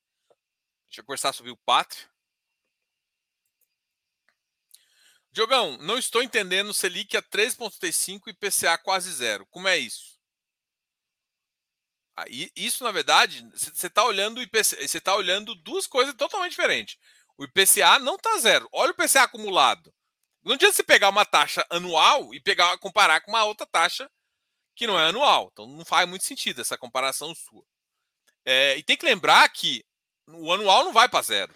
Deixa 0.87 1.01
eu 1.01 1.05
conversar 1.05 1.33
sobre 1.33 1.51
o 1.51 1.57
Pátrio. 1.57 2.09
Diogão, 5.31 5.77
não 5.77 5.97
estou 5.97 6.21
entendendo 6.21 6.73
Selic 6.73 7.15
a 7.15 7.21
3,35 7.21 8.27
e 8.27 8.33
PCA 8.33 8.77
quase 8.77 9.11
zero. 9.13 9.45
Como 9.45 9.67
é 9.67 9.77
isso? 9.77 10.19
Aí, 12.17 12.51
isso, 12.55 12.83
na 12.83 12.91
verdade, 12.91 13.47
você 13.53 13.87
está 13.87 14.03
olhando 14.03 14.41
você 14.51 14.97
está 14.97 15.15
olhando 15.15 15.55
duas 15.55 15.87
coisas 15.87 16.13
totalmente 16.15 16.51
diferentes. 16.51 16.97
O 17.37 17.43
IPCA 17.43 17.99
não 17.99 18.15
está 18.15 18.37
zero. 18.37 18.67
Olha 18.71 18.91
o 18.91 18.93
IPCA 18.93 19.23
acumulado. 19.23 19.93
Não 20.43 20.53
adianta 20.53 20.75
você 20.75 20.83
pegar 20.83 21.09
uma 21.09 21.25
taxa 21.25 21.65
anual 21.69 22.33
e 22.33 22.39
pegar 22.39 22.77
comparar 22.79 23.21
com 23.21 23.31
uma 23.31 23.43
outra 23.43 23.65
taxa 23.65 24.09
que 24.75 24.87
não 24.87 24.99
é 24.99 25.09
anual. 25.09 25.49
Então 25.51 25.67
não 25.67 25.85
faz 25.85 26.07
muito 26.07 26.25
sentido 26.25 26.61
essa 26.61 26.77
comparação 26.77 27.33
sua. 27.35 27.63
É, 28.45 28.77
e 28.77 28.83
tem 28.83 28.97
que 28.97 29.05
lembrar 29.05 29.47
que 29.49 29.85
o 30.27 30.51
anual 30.51 30.83
não 30.83 30.93
vai 30.93 31.07
para 31.07 31.21
zero. 31.21 31.55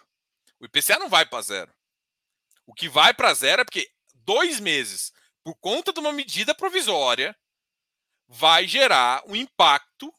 O 0.59 0.65
IPCA 0.65 0.99
não 0.99 1.09
vai 1.09 1.25
para 1.25 1.41
zero. 1.41 1.73
O 2.65 2.73
que 2.73 2.87
vai 2.87 3.13
para 3.13 3.33
zero 3.33 3.61
é 3.61 3.65
porque 3.65 3.89
dois 4.13 4.59
meses, 4.59 5.11
por 5.43 5.55
conta 5.55 5.91
de 5.93 5.99
uma 5.99 6.11
medida 6.11 6.53
provisória, 6.53 7.35
vai 8.27 8.67
gerar 8.67 9.23
um 9.27 9.35
impacto 9.35 10.13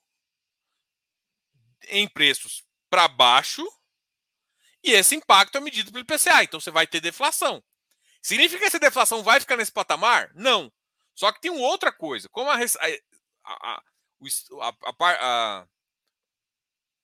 em 1.88 2.08
preços 2.08 2.64
para 2.90 3.08
baixo 3.08 3.64
e 4.86 4.92
esse 4.92 5.16
impacto 5.16 5.58
é 5.58 5.60
medido 5.60 5.90
pelo 5.90 6.02
IPCA. 6.02 6.44
Então 6.44 6.60
você 6.60 6.70
vai 6.70 6.86
ter 6.86 7.00
deflação. 7.00 7.62
Significa 8.22 8.60
que 8.60 8.66
essa 8.66 8.78
deflação 8.78 9.22
vai 9.22 9.40
ficar 9.40 9.56
nesse 9.56 9.72
patamar? 9.72 10.30
Não. 10.34 10.72
Só 11.14 11.32
que 11.32 11.40
tem 11.40 11.50
uma 11.50 11.66
outra 11.66 11.90
coisa. 11.92 12.28
Como 12.28 12.50
a, 12.50 12.56
a, 12.56 13.82
a, 15.04 15.66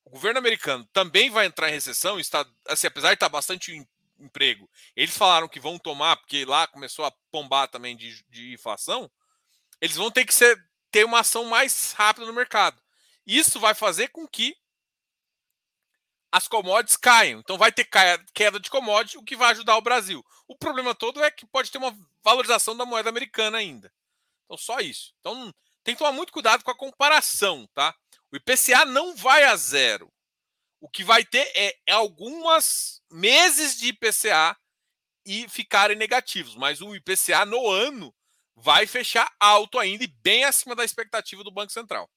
o 0.05 0.11
governo 0.11 0.39
americano 0.39 0.89
também 0.93 1.31
vai 1.31 1.47
entrar 1.47 1.69
em 1.69 1.73
recessão, 1.73 2.21
está, 2.21 2.47
assim, 2.69 2.87
apesar 2.87 3.09
de 3.09 3.15
estar 3.15 3.29
bastante 3.29 3.87
emprego. 4.19 4.71
Eles 4.95 5.17
falaram 5.17 5.49
que 5.49 5.61
vão 5.61 5.79
tomar, 5.79 6.17
porque 6.17 6.45
lá 6.45 6.67
começou 6.67 7.05
a 7.05 7.12
pombar 7.31 7.69
também 7.69 7.97
de, 7.97 8.25
de 8.29 8.53
inflação. 8.53 9.11
Eles 9.81 9.97
vão 9.97 10.11
ter 10.11 10.25
que 10.25 10.35
ser, 10.35 10.57
ter 10.91 11.05
uma 11.05 11.21
ação 11.21 11.45
mais 11.47 11.93
rápida 11.93 12.27
no 12.27 12.33
mercado. 12.33 12.81
Isso 13.27 13.59
vai 13.59 13.75
fazer 13.75 14.09
com 14.09 14.27
que 14.27 14.57
as 16.33 16.49
commodities 16.49 16.97
caiam. 16.97 17.41
Então 17.41 17.59
vai 17.59 17.71
ter 17.71 17.87
queda 18.33 18.59
de 18.59 18.71
commodities, 18.71 19.21
o 19.21 19.25
que 19.25 19.37
vai 19.37 19.51
ajudar 19.51 19.77
o 19.77 19.83
Brasil. 19.83 20.25
O 20.49 20.57
problema 20.57 20.95
todo 20.95 21.23
é 21.23 21.31
que 21.31 21.47
pode 21.47 21.71
ter 21.71 21.77
uma 21.77 21.97
valorização 22.25 22.75
da 22.75 22.87
moeda 22.87 23.11
americana 23.11 23.59
ainda. 23.59 23.93
Então 24.47 24.57
só 24.57 24.81
isso. 24.81 25.15
Então 25.21 25.55
tem 25.85 25.95
que 25.95 25.99
tomar 25.99 26.12
muito 26.12 26.33
cuidado 26.33 26.65
com 26.65 26.71
a 26.71 26.77
comparação, 26.77 27.69
tá? 27.75 27.95
O 28.33 28.37
IPCA 28.37 28.87
não 28.87 29.15
vai 29.15 29.45
a 29.45 29.55
zero. 29.57 30.11
O 30.81 30.89
que 30.89 31.05
vai 31.05 31.25
ter 31.25 31.53
é, 31.55 31.79
é 31.87 31.93
algumas 31.93 33.03
meses 33.11 33.77
de 33.77 33.89
IPCA 33.89 34.57
e 35.25 35.49
ficarem 35.49 35.97
negativos, 35.97 36.57
mas 36.57 36.81
o 36.81 36.97
IPCA 36.97 37.45
no 37.45 37.69
ano 37.69 38.12
vai 38.57 38.87
fechar 38.87 39.33
alto 39.39 39.79
ainda 39.79 40.03
e 40.03 40.09
bem 40.09 40.45
acima 40.45 40.75
da 40.75 40.85
expectativa 40.85 41.45
do 41.45 41.53
Banco 41.53 41.73
Central. 41.73 42.11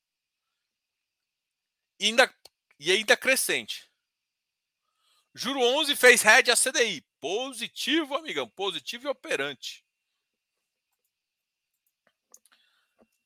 E 1.99 2.05
ainda, 2.05 2.33
e 2.79 2.91
ainda 2.91 3.15
crescente. 3.15 3.89
Juro 5.37 5.59
11 5.59 5.97
fez 5.97 6.21
head 6.21 6.49
a 6.49 6.55
CDI. 6.55 7.05
Positivo, 7.19 8.15
amigão. 8.15 8.47
Positivo 8.47 9.07
e 9.07 9.09
operante. 9.09 9.85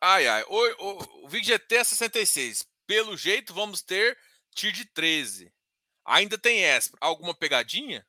Ai, 0.01 0.27
ai. 0.27 0.43
O, 0.47 0.85
o, 0.85 1.25
o 1.25 1.29
VGT 1.29 1.75
é 1.75 1.83
66. 1.83 2.67
Pelo 2.87 3.15
jeito, 3.15 3.53
vamos 3.53 3.83
ter 3.83 4.17
TIR 4.55 4.71
de 4.71 4.85
13. 4.85 5.53
Ainda 6.03 6.35
tem 6.35 6.63
essa. 6.63 6.89
Alguma 6.99 7.35
pegadinha? 7.35 8.03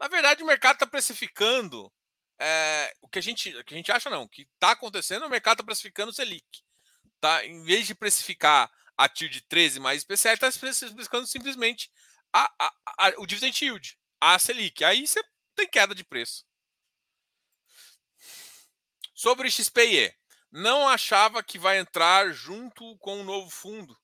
Na 0.00 0.08
verdade, 0.08 0.42
o 0.42 0.46
mercado 0.46 0.76
está 0.76 0.86
precificando 0.86 1.92
é, 2.40 2.94
o 3.02 3.08
que 3.08 3.18
a 3.18 3.22
gente, 3.22 3.52
que 3.64 3.74
a 3.74 3.76
gente 3.76 3.92
acha 3.92 4.08
não, 4.08 4.22
o 4.22 4.28
que 4.28 4.42
está 4.54 4.70
acontecendo, 4.70 5.26
o 5.26 5.30
mercado 5.30 5.56
está 5.56 5.64
precificando 5.64 6.10
o 6.10 6.14
Selic. 6.14 6.62
Tá? 7.20 7.44
Em 7.44 7.62
vez 7.64 7.86
de 7.86 7.94
precificar 7.94 8.72
a 8.96 9.08
TIR 9.08 9.28
de 9.28 9.42
13 9.42 9.78
mais 9.78 9.98
especial, 9.98 10.32
está 10.32 10.50
precificando 10.50 11.26
simplesmente 11.26 11.90
a, 12.32 12.50
a, 12.58 12.72
a, 12.98 13.08
o 13.18 13.26
dividend 13.26 13.64
yield, 13.64 13.98
a 14.20 14.38
Selic. 14.38 14.84
Aí 14.84 15.06
você 15.06 15.22
tem 15.54 15.68
queda 15.68 15.94
de 15.94 16.04
preço. 16.04 16.44
Sobre 19.14 19.50
XPE, 19.50 20.14
não 20.50 20.88
achava 20.88 21.42
que 21.42 21.58
vai 21.58 21.78
entrar 21.78 22.32
junto 22.32 22.96
com 22.98 23.20
o 23.20 23.24
novo 23.24 23.50
fundo. 23.50 23.96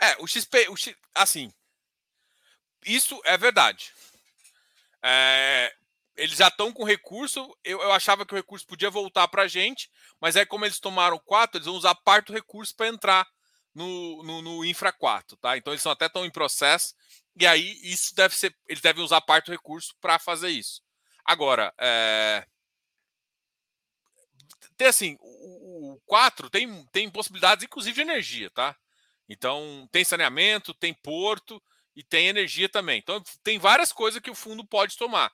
É, 0.00 0.16
o 0.22 0.26
XP, 0.26 0.68
o 0.70 0.76
X, 0.76 0.94
assim, 1.14 1.52
isso 2.84 3.20
é 3.24 3.36
verdade. 3.36 3.92
É, 5.02 5.74
eles 6.18 6.36
já 6.36 6.48
estão 6.48 6.72
com 6.72 6.84
recurso. 6.84 7.56
Eu, 7.64 7.80
eu, 7.80 7.92
achava 7.92 8.26
que 8.26 8.34
o 8.34 8.36
recurso 8.36 8.66
podia 8.66 8.90
voltar 8.90 9.26
para 9.28 9.42
a 9.42 9.48
gente, 9.48 9.88
mas 10.20 10.36
aí, 10.36 10.44
como 10.44 10.64
eles 10.64 10.80
tomaram 10.80 11.18
4, 11.24 11.58
eles 11.58 11.66
vão 11.66 11.76
usar 11.76 11.94
parte 11.94 12.26
do 12.26 12.34
recurso 12.34 12.74
para 12.76 12.88
entrar 12.88 13.26
no, 13.74 14.22
no, 14.24 14.42
no, 14.42 14.64
Infra 14.64 14.92
4, 14.92 15.36
tá? 15.36 15.56
Então 15.56 15.72
eles 15.72 15.86
até 15.86 16.06
estão 16.06 16.26
em 16.26 16.30
processo, 16.30 16.94
e 17.38 17.46
aí 17.46 17.78
isso 17.82 18.14
deve 18.14 18.36
ser. 18.36 18.54
Eles 18.68 18.82
devem 18.82 19.02
usar 19.02 19.20
parte 19.20 19.46
do 19.46 19.52
recurso 19.52 19.94
para 20.00 20.18
fazer 20.18 20.50
isso. 20.50 20.82
Agora, 21.24 21.72
é, 21.78 22.46
tem 24.76 24.88
assim, 24.88 25.16
o, 25.20 25.94
o 25.94 26.00
4 26.06 26.50
tem, 26.50 26.86
tem 26.92 27.10
possibilidades, 27.10 27.64
inclusive, 27.64 27.94
de 27.94 28.00
energia, 28.00 28.50
tá? 28.50 28.76
Então, 29.28 29.88
tem 29.92 30.04
saneamento, 30.04 30.72
tem 30.72 30.94
porto 30.94 31.62
e 31.94 32.02
tem 32.02 32.28
energia 32.28 32.68
também. 32.68 32.98
Então, 32.98 33.22
tem 33.42 33.58
várias 33.58 33.92
coisas 33.92 34.20
que 34.20 34.30
o 34.30 34.34
fundo 34.34 34.64
pode 34.66 34.96
tomar. 34.96 35.32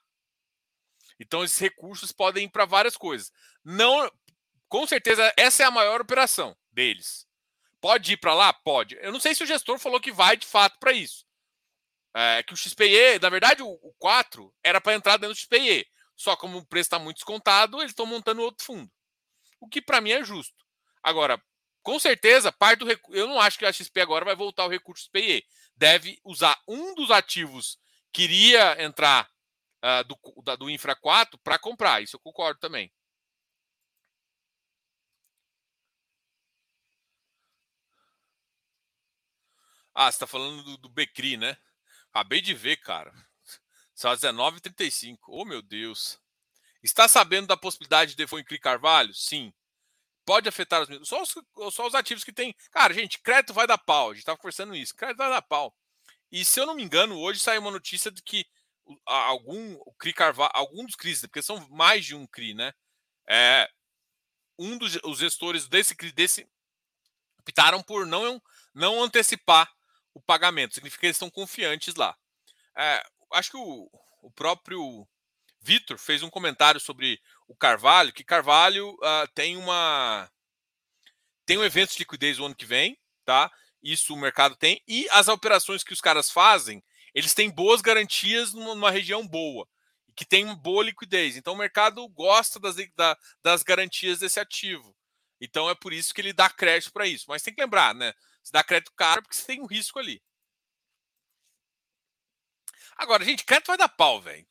Então, 1.19 1.45
esses 1.45 1.59
recursos 1.59 2.13
podem 2.13 2.45
ir 2.45 2.49
para 2.49 2.65
várias 2.65 2.97
coisas. 2.97 3.33
Não, 3.65 4.11
com 4.69 4.87
certeza, 4.87 5.33
essa 5.37 5.63
é 5.63 5.67
a 5.67 5.71
maior 5.71 6.01
operação 6.01 6.57
deles. 6.73 7.27
Pode 7.81 8.13
ir 8.13 8.17
para 8.17 8.35
lá? 8.35 8.53
Pode. 8.53 8.97
Eu 9.01 9.13
não 9.13 9.21
sei 9.21 9.35
se 9.35 9.43
o 9.43 9.47
gestor 9.47 9.79
falou 9.79 10.01
que 10.01 10.11
vai 10.11 10.37
de 10.37 10.47
fato 10.47 10.79
para 10.79 10.93
isso. 10.93 11.25
É, 12.17 12.43
que 12.43 12.55
o 12.55 12.57
XPE, 12.57 13.19
na 13.21 13.29
verdade, 13.29 13.63
o, 13.63 13.69
o 13.69 13.93
4 13.99 14.55
era 14.63 14.81
para 14.81 14.95
entrar 14.95 15.17
dentro 15.17 15.35
do 15.35 15.39
XPE. 15.39 15.87
Só 16.17 16.37
como 16.37 16.59
o 16.59 16.67
preço 16.67 16.87
está 16.87 16.99
muito 16.99 17.17
descontado, 17.17 17.79
eles 17.79 17.91
estão 17.91 18.07
montando 18.07 18.43
outro 18.43 18.65
fundo. 18.65 18.91
O 19.61 19.69
que 19.69 19.83
para 19.83 20.01
mim 20.01 20.13
é 20.13 20.25
justo. 20.25 20.65
Agora, 21.03 21.43
com 21.83 21.99
certeza, 21.99 22.51
parte 22.51 22.79
do. 22.79 22.91
Eu 23.11 23.27
não 23.27 23.39
acho 23.41 23.59
que 23.59 23.67
a 23.67 23.73
XP 23.73 24.01
agora 24.01 24.25
vai 24.25 24.35
voltar 24.35 24.65
o 24.65 24.71
recurso 24.71 25.05
XPE. 25.05 25.45
Deve 25.77 26.19
usar 26.25 26.59
um 26.67 26.95
dos 26.95 27.11
ativos 27.11 27.79
que 28.13 28.23
iria 28.23 28.83
entrar 28.83 29.29
uh, 29.85 30.05
do, 30.05 30.43
da, 30.43 30.57
do 30.57 30.71
Infra 30.71 30.97
4 30.97 31.39
para 31.39 31.59
comprar. 31.59 32.03
Isso 32.03 32.17
eu 32.17 32.21
concordo 32.21 32.59
também. 32.59 32.91
Ah, 39.95 40.11
você 40.11 40.17
está 40.17 40.27
falando 40.27 40.63
do, 40.65 40.77
do 40.79 40.89
Becri, 40.89 41.37
né? 41.37 41.57
Acabei 42.11 42.41
de 42.41 42.55
ver, 42.55 42.77
cara. 42.79 43.13
São 43.95 44.11
19h35. 44.11 45.19
Oh, 45.29 45.45
meu 45.45 45.63
Deus. 45.63 46.19
Está 46.83 47.07
sabendo 47.07 47.47
da 47.47 47.57
possibilidade 47.57 48.15
de 48.15 48.23
em 48.23 48.45
CRI 48.45 48.59
Carvalho? 48.59 49.15
Sim. 49.15 49.53
Pode 50.27 50.49
afetar 50.49 50.83
os 50.83 51.09
só 51.09 51.23
os, 51.23 51.35
só 51.73 51.87
os 51.87 51.95
ativos 51.95 52.25
que 52.25 52.33
tem. 52.33 52.55
Cara, 52.73 52.93
gente, 52.95 53.21
crédito 53.21 53.55
vai 53.55 53.67
dar 53.67 53.79
pau. 53.79 54.11
A 54.11 54.15
gente 54.15 54.21
estava 54.21 54.39
conversando 54.39 54.75
isso. 54.75 54.95
Crédito 54.97 55.19
vai 55.19 55.31
dar 55.31 55.43
pau. 55.43 55.75
E 56.33 56.45
se 56.45 56.59
eu 56.59 56.67
não 56.67 56.75
me 56.75 56.83
engano, 56.83 57.19
hoje 57.19 57.41
saiu 57.41 57.61
uma 57.61 57.71
notícia 57.71 58.11
de 58.11 58.23
que 58.23 58.47
algum 59.07 59.75
o 59.87 59.93
CRI 59.95 60.13
Carvalho, 60.13 60.51
algum 60.55 60.85
dos 60.85 60.97
CRIs, 60.97 61.21
porque 61.23 61.43
são 61.43 61.67
mais 61.69 62.05
de 62.05 62.15
um 62.15 62.27
CRI, 62.27 62.55
né? 62.55 62.73
É, 63.29 63.69
um 64.59 64.77
dos 64.79 64.97
os 65.05 65.19
gestores 65.19 65.69
desse 65.69 65.95
CRI 65.95 66.13
desse 66.13 66.49
optaram 67.39 67.83
por 67.83 68.07
não 68.07 68.41
não 68.75 69.03
antecipar 69.03 69.71
o 70.13 70.21
pagamento. 70.21 70.75
Significa 70.75 71.01
que 71.01 71.07
eles 71.07 71.17
estão 71.17 71.31
confiantes 71.31 71.95
lá. 71.95 72.17
É, 72.77 73.05
acho 73.33 73.51
que 73.51 73.57
o, 73.57 73.91
o 74.23 74.31
próprio 74.31 75.07
Vitor 75.61 75.99
fez 75.99 76.23
um 76.23 76.31
comentário 76.31 76.81
sobre 76.81 77.21
o 77.49 77.57
Carvalho, 77.57 78.13
que 78.13 78.25
Carvalho 78.25 78.91
uh, 78.95 79.29
tem 79.35 79.57
uma 79.57 80.31
tem 81.47 81.59
um 81.59 81.65
evento 81.65 81.93
de 81.93 81.99
liquidez 81.99 82.39
o 82.39 82.47
ano 82.47 82.55
que 82.55 82.65
vem, 82.65 82.99
tá? 83.25 83.51
Isso 83.83 84.15
o 84.15 84.19
mercado 84.19 84.57
tem 84.57 84.83
e 84.89 85.07
as 85.11 85.29
operações 85.29 85.85
que 85.85 85.93
os 85.93 86.01
caras 86.01 86.31
fazem, 86.31 86.83
eles 87.15 87.33
têm 87.33 87.49
boas 87.49 87.81
garantias 87.81 88.53
numa 88.53 88.91
região 88.91 89.27
boa, 89.27 89.69
que 90.17 90.25
tem 90.25 90.53
boa 90.57 90.83
liquidez. 90.83 91.37
Então 91.37 91.55
o 91.55 91.57
mercado 91.57 92.07
gosta 92.09 92.59
das, 92.59 92.77
da, 92.97 93.17
das 93.43 93.63
garantias 93.63 94.19
desse 94.19 94.41
ativo. 94.41 94.95
Então 95.41 95.71
é 95.71 95.75
por 95.75 95.93
isso 95.93 96.13
que 96.13 96.21
ele 96.21 96.33
dá 96.33 96.51
crédito 96.51 96.93
para 96.93 97.07
isso. 97.07 97.27
Mas 97.29 97.43
tem 97.43 97.55
que 97.55 97.61
lembrar, 97.61 97.95
né? 97.95 98.13
Você 98.43 98.53
dá 98.53 98.65
crédito 98.65 98.93
caro 98.97 99.23
porque 99.23 99.37
você 99.37 99.47
tem 99.47 99.61
um 99.61 99.67
risco 99.67 99.99
ali. 99.99 100.21
Agora, 102.97 103.25
gente, 103.25 103.45
crédito 103.45 103.69
vai 103.69 103.77
dar 103.77 103.89
pau, 103.89 104.21
velho. 104.21 104.47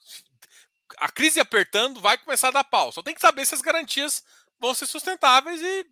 A 0.97 1.09
crise 1.09 1.39
apertando 1.39 1.99
vai 1.99 2.17
começar 2.17 2.49
a 2.49 2.51
dar 2.51 2.63
pau. 2.63 2.91
Só 2.91 3.01
tem 3.01 3.15
que 3.15 3.21
saber 3.21 3.45
se 3.45 3.55
as 3.55 3.61
garantias 3.61 4.23
vão 4.59 4.73
ser 4.73 4.85
sustentáveis 4.85 5.61
e, 5.61 5.85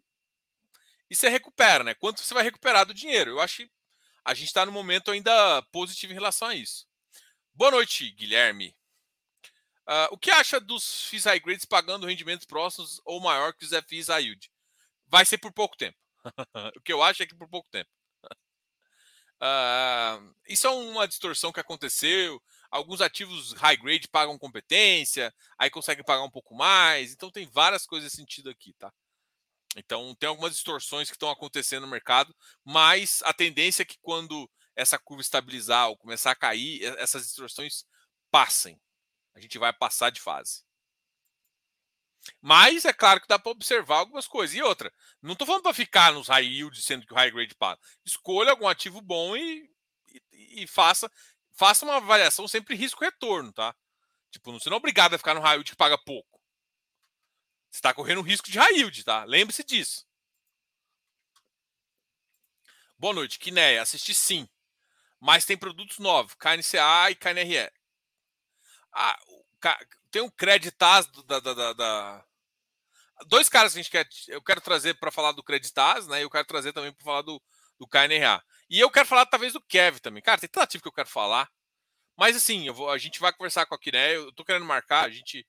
e 1.10 1.16
você 1.16 1.28
recupera, 1.30 1.84
né? 1.84 1.94
Quanto 1.94 2.22
você 2.22 2.34
vai 2.34 2.44
recuperar 2.44 2.86
do 2.86 2.94
dinheiro? 2.94 3.32
Eu 3.32 3.42
acho 3.42 3.68
a 4.24 4.34
gente 4.34 4.48
está 4.48 4.66
no 4.66 4.72
momento 4.72 5.12
ainda 5.12 5.62
positivo 5.72 6.14
em 6.14 6.16
relação 6.16 6.50
a 6.50 6.56
isso. 6.56 6.88
Boa 7.54 7.72
noite, 7.72 8.10
Guilherme. 8.12 8.76
Uh, 9.88 10.08
o 10.12 10.18
que 10.18 10.32
acha 10.32 10.60
dos 10.60 11.06
FIIs 11.10 11.26
high 11.26 11.40
grades 11.40 11.66
pagando 11.66 12.08
rendimentos 12.08 12.46
próximos 12.46 13.02
ou 13.04 13.20
maior 13.20 13.54
que 13.54 13.66
os 13.66 13.72
FIIs 13.72 14.08
high 14.08 14.24
yield? 14.24 14.52
Vai 15.08 15.26
ser 15.26 15.38
por 15.38 15.52
pouco 15.52 15.76
tempo. 15.76 15.98
o 16.78 16.82
que 16.82 16.94
eu 16.94 17.02
acho 17.02 17.24
é 17.24 17.26
que 17.26 17.36
por 17.36 17.50
pouco 17.50 17.68
tempo. 17.70 17.90
Uh, 19.42 20.34
isso 20.48 20.68
é 20.68 20.70
uma 20.70 21.08
distorção 21.08 21.52
que 21.52 21.60
aconteceu. 21.60 22.42
Alguns 22.70 23.02
ativos 23.02 23.52
high 23.54 23.76
grade 23.76 24.08
pagam 24.08 24.38
competência, 24.38 25.34
aí 25.58 25.70
conseguem 25.70 26.06
pagar 26.06 26.24
um 26.24 26.32
pouco 26.32 26.56
mais. 26.56 27.12
Então 27.12 27.30
tem 27.30 27.46
várias 27.48 27.86
coisas 27.86 28.06
nesse 28.06 28.18
sentido 28.18 28.50
aqui, 28.50 28.74
tá? 28.74 28.94
Então 29.78 30.14
tem 30.16 30.28
algumas 30.28 30.54
distorções 30.54 31.10
que 31.10 31.16
estão 31.16 31.30
acontecendo 31.30 31.84
no 31.84 31.92
mercado, 31.92 32.36
mas 32.64 33.22
a 33.24 33.34
tendência 33.34 33.84
é 33.84 33.86
que 33.86 33.98
quando 34.02 34.50
essa 34.76 34.98
curva 34.98 35.22
estabilizar 35.22 35.90
ou 35.90 35.98
começar 35.98 36.32
a 36.32 36.36
cair, 36.36 36.84
essas 36.98 37.24
distorções 37.24 37.86
passem. 38.30 38.80
A 39.34 39.40
gente 39.40 39.58
vai 39.58 39.72
passar 39.72 40.10
de 40.10 40.20
fase. 40.20 40.64
Mas 42.42 42.86
é 42.86 42.94
claro 42.94 43.20
que 43.20 43.28
dá 43.28 43.40
para 43.40 43.52
observar 43.52 43.98
algumas 43.98 44.28
coisas. 44.28 44.56
E 44.56 44.62
outra, 44.62 44.92
não 45.22 45.34
estou 45.34 45.48
falando 45.48 45.64
para 45.64 45.74
ficar 45.74 46.14
nos 46.14 46.28
high 46.28 46.46
yield, 46.46 46.82
sendo 46.82 47.06
que 47.06 47.14
o 47.14 47.16
high 47.16 47.32
grade 47.32 47.56
paga. 47.56 47.80
Escolha 48.06 48.52
algum 48.52 48.68
ativo 48.68 49.02
bom 49.02 49.36
e, 49.36 49.70
e, 50.32 50.64
e, 50.64 50.68
faça, 50.68 51.12
faça 51.54 51.86
uma 51.86 51.98
avaliação 51.98 52.48
sempre 52.48 52.76
risco-retorno, 52.76 53.52
tá? 53.52 53.76
Tipo, 54.30 54.52
você 54.54 54.70
não 54.70 54.76
é 54.76 54.78
obrigado 54.78 55.14
a 55.14 55.18
ficar 55.18 55.34
no 55.34 55.42
high 55.42 55.56
yield 55.56 55.72
que 55.72 55.76
paga 55.78 55.98
pouco. 55.98 56.31
Você 57.72 57.78
está 57.78 57.94
correndo 57.94 58.22
risco 58.22 58.52
de 58.52 58.60
high 58.60 58.74
yield, 58.74 59.04
tá? 59.06 59.24
Lembre-se 59.24 59.64
disso. 59.64 60.06
Boa 63.00 63.14
noite, 63.14 63.40
Kineia. 63.40 63.82
Assisti 63.82 64.14
sim. 64.14 64.48
Mas 65.20 65.46
tem 65.46 65.58
produtos 65.58 65.98
novos, 65.98 66.36
KNCA 66.36 67.10
e 67.12 67.16
KNRE. 67.16 67.72
Ah, 68.92 69.18
tem 70.12 70.22
um 70.22 70.30
Creditas 70.30 71.08
da, 71.26 71.40
da, 71.40 71.54
da, 71.54 71.74
da, 71.74 72.26
Dois 73.28 73.48
caras 73.48 73.72
que 73.72 73.80
a 73.80 73.84
gente 73.84 73.92
quer. 73.92 74.08
Eu 74.28 74.42
quero 74.42 74.60
trazer 74.60 74.96
para 74.96 75.12
falar 75.12 75.32
do 75.32 75.44
Creditas, 75.44 76.08
né? 76.08 76.20
E 76.20 76.24
eu 76.24 76.30
quero 76.30 76.46
trazer 76.46 76.74
também 76.74 76.92
para 76.92 77.06
falar 77.06 77.22
do, 77.22 77.42
do 77.80 77.88
KNRA. 77.88 78.44
E 78.70 78.80
eu 78.80 78.92
quero 78.92 79.08
falar 79.08 79.26
talvez 79.26 79.54
do 79.54 79.62
Kev 79.62 80.00
também. 80.00 80.22
Cara, 80.22 80.40
tem 80.42 80.50
tanto 80.50 80.64
ativo 80.64 80.82
que 80.82 80.90
eu 80.90 80.94
quero 80.94 81.10
falar. 81.10 81.50
Mas 82.18 82.36
assim, 82.36 82.68
eu 82.68 82.74
vou, 82.74 82.90
a 82.90 82.98
gente 82.98 83.20
vai 83.20 83.32
conversar 83.32 83.66
com 83.66 83.76
a 83.76 83.80
Kiné. 83.80 84.16
Eu 84.16 84.32
tô 84.34 84.44
querendo 84.44 84.66
marcar, 84.66 85.06
a 85.06 85.10
gente. 85.10 85.48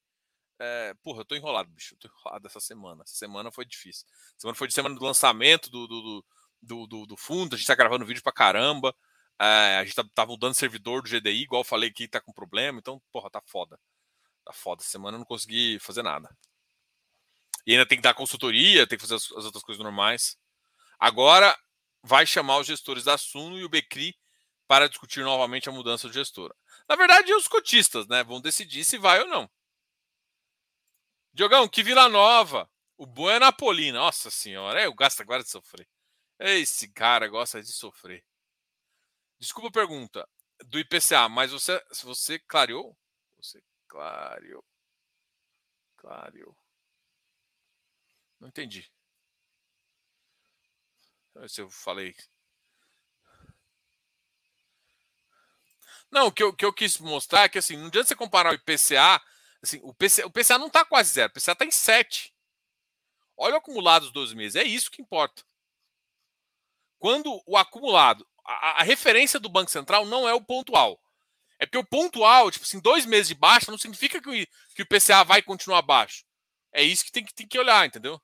É, 0.64 0.94
porra, 1.02 1.22
eu 1.22 1.24
tô 1.24 1.34
enrolado, 1.34 1.68
bicho. 1.70 1.94
Eu 1.94 1.98
tô 1.98 2.08
enrolado 2.08 2.46
essa 2.46 2.60
semana. 2.60 3.02
Essa 3.02 3.16
semana 3.16 3.50
foi 3.50 3.64
difícil. 3.64 4.06
Semana 4.38 4.56
foi 4.56 4.68
de 4.68 4.74
semana 4.74 4.94
do 4.94 5.04
lançamento 5.04 5.68
do, 5.68 5.88
do, 5.88 6.24
do, 6.62 6.86
do, 6.86 7.06
do 7.06 7.16
fundo. 7.16 7.56
A 7.56 7.58
gente 7.58 7.66
tá 7.66 7.74
gravando 7.74 8.06
vídeo 8.06 8.22
pra 8.22 8.30
caramba. 8.32 8.94
É, 9.40 9.78
a 9.78 9.84
gente 9.84 9.96
tá, 9.96 10.04
tá 10.14 10.24
mudando 10.24 10.54
servidor 10.54 11.02
do 11.02 11.08
GDI, 11.08 11.42
igual 11.42 11.62
eu 11.62 11.64
falei 11.64 11.90
que 11.90 12.06
tá 12.06 12.20
com 12.20 12.32
problema. 12.32 12.78
Então, 12.78 13.02
porra, 13.10 13.28
tá 13.28 13.42
foda. 13.44 13.76
Tá 14.44 14.52
foda. 14.52 14.82
Essa 14.82 14.92
semana 14.92 15.16
eu 15.16 15.18
não 15.18 15.26
consegui 15.26 15.80
fazer 15.80 16.04
nada. 16.04 16.30
E 17.66 17.72
ainda 17.72 17.84
tem 17.86 17.98
que 17.98 18.02
dar 18.02 18.14
consultoria, 18.14 18.86
tem 18.86 18.96
que 18.96 19.02
fazer 19.02 19.16
as, 19.16 19.32
as 19.32 19.44
outras 19.44 19.64
coisas 19.64 19.82
normais. 19.82 20.36
Agora 20.96 21.58
vai 22.04 22.24
chamar 22.24 22.58
os 22.58 22.68
gestores 22.68 23.02
da 23.02 23.18
Suno 23.18 23.58
e 23.58 23.64
o 23.64 23.68
Becri 23.68 24.14
para 24.68 24.88
discutir 24.88 25.24
novamente 25.24 25.68
a 25.68 25.72
mudança 25.72 26.08
de 26.08 26.14
gestora. 26.14 26.54
Na 26.88 26.94
verdade, 26.94 27.34
os 27.34 27.48
cotistas, 27.48 28.06
né? 28.06 28.22
Vão 28.22 28.40
decidir 28.40 28.84
se 28.84 28.96
vai 28.96 29.20
ou 29.20 29.26
não. 29.26 29.50
Diogão, 31.32 31.68
que 31.68 31.82
Vila 31.82 32.08
Nova. 32.08 32.70
O 32.96 33.06
bom 33.06 33.30
é 33.30 33.38
Napolina. 33.38 33.98
Nossa 33.98 34.30
senhora, 34.30 34.82
eu 34.82 34.94
gasto 34.94 35.20
agora 35.22 35.42
de 35.42 35.48
sofrer. 35.48 35.88
Esse 36.38 36.88
cara 36.88 37.26
gosta 37.26 37.62
de 37.62 37.72
sofrer. 37.72 38.24
Desculpa 39.38 39.68
a 39.68 39.72
pergunta 39.72 40.28
do 40.66 40.78
IPCA, 40.78 41.28
mas 41.28 41.50
você, 41.50 41.82
você 42.02 42.38
clareou? 42.38 42.96
Você 43.38 43.62
clareou. 43.88 44.64
Clareou. 45.96 46.56
Não 48.38 48.48
entendi. 48.48 48.90
Se 51.48 51.60
eu 51.62 51.70
falei. 51.70 52.14
Não, 56.10 56.26
o 56.26 56.32
que 56.32 56.42
eu, 56.42 56.52
que 56.52 56.64
eu 56.64 56.72
quis 56.72 56.98
mostrar 56.98 57.44
é 57.44 57.48
que 57.48 57.58
assim, 57.58 57.76
não 57.76 57.86
adianta 57.86 58.08
você 58.08 58.14
comparar 58.14 58.52
o 58.52 58.54
IPCA. 58.54 59.20
Assim, 59.62 59.80
o, 59.82 59.94
PC, 59.94 60.24
o 60.24 60.30
PCA 60.30 60.58
não 60.58 60.66
está 60.66 60.84
quase 60.84 61.12
zero, 61.12 61.30
o 61.30 61.34
PCA 61.34 61.52
está 61.52 61.64
em 61.64 61.70
7. 61.70 62.34
Olha 63.36 63.54
o 63.54 63.58
acumulado 63.58 64.02
dos 64.02 64.12
12 64.12 64.34
meses, 64.34 64.56
é 64.56 64.64
isso 64.64 64.90
que 64.90 65.00
importa. 65.00 65.44
Quando 66.98 67.42
o 67.46 67.56
acumulado, 67.56 68.26
a, 68.44 68.80
a 68.80 68.82
referência 68.82 69.38
do 69.38 69.48
Banco 69.48 69.70
Central 69.70 70.04
não 70.06 70.28
é 70.28 70.34
o 70.34 70.40
pontual. 70.42 71.00
É 71.58 71.66
porque 71.66 71.78
o 71.78 71.84
pontual, 71.84 72.50
tipo 72.50 72.64
assim, 72.64 72.80
dois 72.80 73.06
meses 73.06 73.28
de 73.28 73.34
baixa 73.34 73.70
não 73.70 73.78
significa 73.78 74.20
que 74.20 74.28
o, 74.28 74.46
que 74.74 74.82
o 74.82 74.84
IPCA 74.84 75.22
vai 75.24 75.40
continuar 75.42 75.82
baixo. 75.82 76.24
É 76.72 76.82
isso 76.82 77.04
que 77.04 77.12
tem, 77.12 77.24
que 77.24 77.34
tem 77.34 77.46
que 77.46 77.58
olhar, 77.58 77.86
entendeu? 77.86 78.20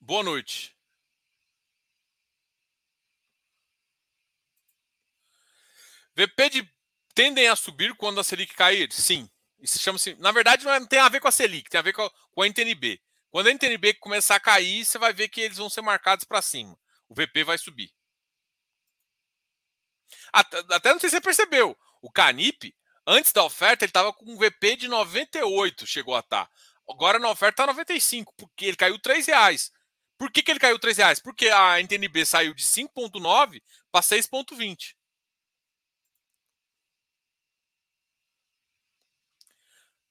Boa 0.00 0.22
noite. 0.22 0.76
VP 6.14 6.50
de 6.50 6.79
tendem 7.20 7.48
a 7.48 7.54
subir 7.56 7.94
quando 7.96 8.18
a 8.18 8.24
Selic 8.24 8.54
cair? 8.54 8.90
Sim. 8.90 9.28
Isso 9.60 9.78
chama-se. 9.78 10.14
Na 10.14 10.32
verdade, 10.32 10.64
não, 10.64 10.72
é, 10.72 10.80
não, 10.80 10.86
tem 10.86 10.98
a 10.98 11.08
ver 11.10 11.20
com 11.20 11.28
a 11.28 11.30
Selic, 11.30 11.68
tem 11.68 11.78
a 11.78 11.82
ver 11.82 11.92
com 11.92 12.00
a, 12.00 12.10
com 12.32 12.40
a 12.40 12.46
NTNB. 12.46 12.98
Quando 13.30 13.48
a 13.48 13.50
NTNB 13.50 13.92
começar 13.94 14.36
a 14.36 14.40
cair, 14.40 14.86
você 14.86 14.96
vai 14.96 15.12
ver 15.12 15.28
que 15.28 15.42
eles 15.42 15.58
vão 15.58 15.68
ser 15.68 15.82
marcados 15.82 16.24
para 16.24 16.40
cima. 16.40 16.74
O 17.10 17.14
VP 17.14 17.44
vai 17.44 17.58
subir. 17.58 17.92
Até 20.32 20.92
não 20.92 20.98
sei 20.98 21.10
se 21.10 21.16
você 21.16 21.20
percebeu. 21.20 21.76
O 22.00 22.10
Canip, 22.10 22.74
antes 23.06 23.32
da 23.32 23.44
oferta, 23.44 23.84
ele 23.84 23.90
estava 23.90 24.14
com 24.14 24.24
um 24.24 24.38
VP 24.38 24.76
de 24.76 24.88
98, 24.88 25.86
chegou 25.86 26.16
a 26.16 26.20
estar. 26.20 26.46
Tá. 26.46 26.50
Agora 26.88 27.18
na 27.18 27.28
oferta 27.28 27.62
está 27.62 27.66
95, 27.66 28.32
porque 28.34 28.64
ele 28.64 28.76
caiu 28.76 28.98
3 28.98 29.26
reais. 29.26 29.70
Por 30.16 30.32
que, 30.32 30.42
que 30.42 30.50
ele 30.50 30.58
caiu 30.58 30.78
3 30.78 30.96
reais? 30.96 31.20
Porque 31.20 31.50
a 31.50 31.80
NTNB 31.80 32.24
saiu 32.24 32.54
de 32.54 32.64
5,9 32.64 33.62
para 33.92 34.00
6,20. 34.00 34.94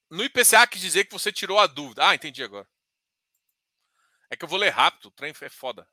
No 0.09 0.23
IPCA 0.23 0.65
quis 0.67 0.81
dizer 0.81 1.05
que 1.05 1.13
você 1.13 1.31
tirou 1.31 1.59
a 1.59 1.67
dúvida. 1.67 2.07
Ah, 2.07 2.15
entendi 2.15 2.43
agora. 2.43 2.67
É 4.29 4.35
que 4.35 4.43
eu 4.43 4.49
vou 4.49 4.59
ler 4.59 4.69
rápido, 4.69 5.07
o 5.07 5.11
trem 5.11 5.33
é 5.41 5.49
foda. 5.49 5.87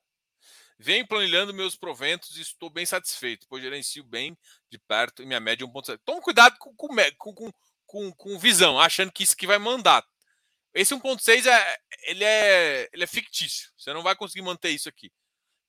Venho 0.79 1.07
planilhando 1.07 1.55
meus 1.55 1.75
proventos 1.75 2.37
e 2.37 2.43
estou 2.43 2.69
bem 2.69 2.85
satisfeito, 2.85 3.47
pois 3.49 3.63
gerencio 3.63 4.05
bem 4.05 4.37
de 4.71 4.79
perto 4.79 5.23
e 5.23 5.27
minha 5.27 5.41
média 5.41 5.65
é 5.65 5.67
1,7. 5.67 5.99
Toma 6.05 6.21
cuidado 6.21 6.59
com, 6.59 6.75
com, 6.77 6.89
com, 7.17 7.53
com, 7.87 8.13
com 8.13 8.39
visão, 8.39 8.79
achando 8.79 9.11
que 9.11 9.23
isso 9.23 9.37
que 9.37 9.47
vai 9.47 9.59
mandar. 9.59 10.07
Esse 10.75 10.95
1,6 10.95 11.47
é, 11.47 11.79
ele 12.03 12.25
é, 12.25 12.91
ele 12.93 13.05
é 13.05 13.07
fictício. 13.07 13.73
Você 13.79 13.93
não 13.95 14.03
vai 14.03 14.15
conseguir 14.15 14.43
manter 14.43 14.69
isso 14.69 14.89
aqui. 14.89 15.11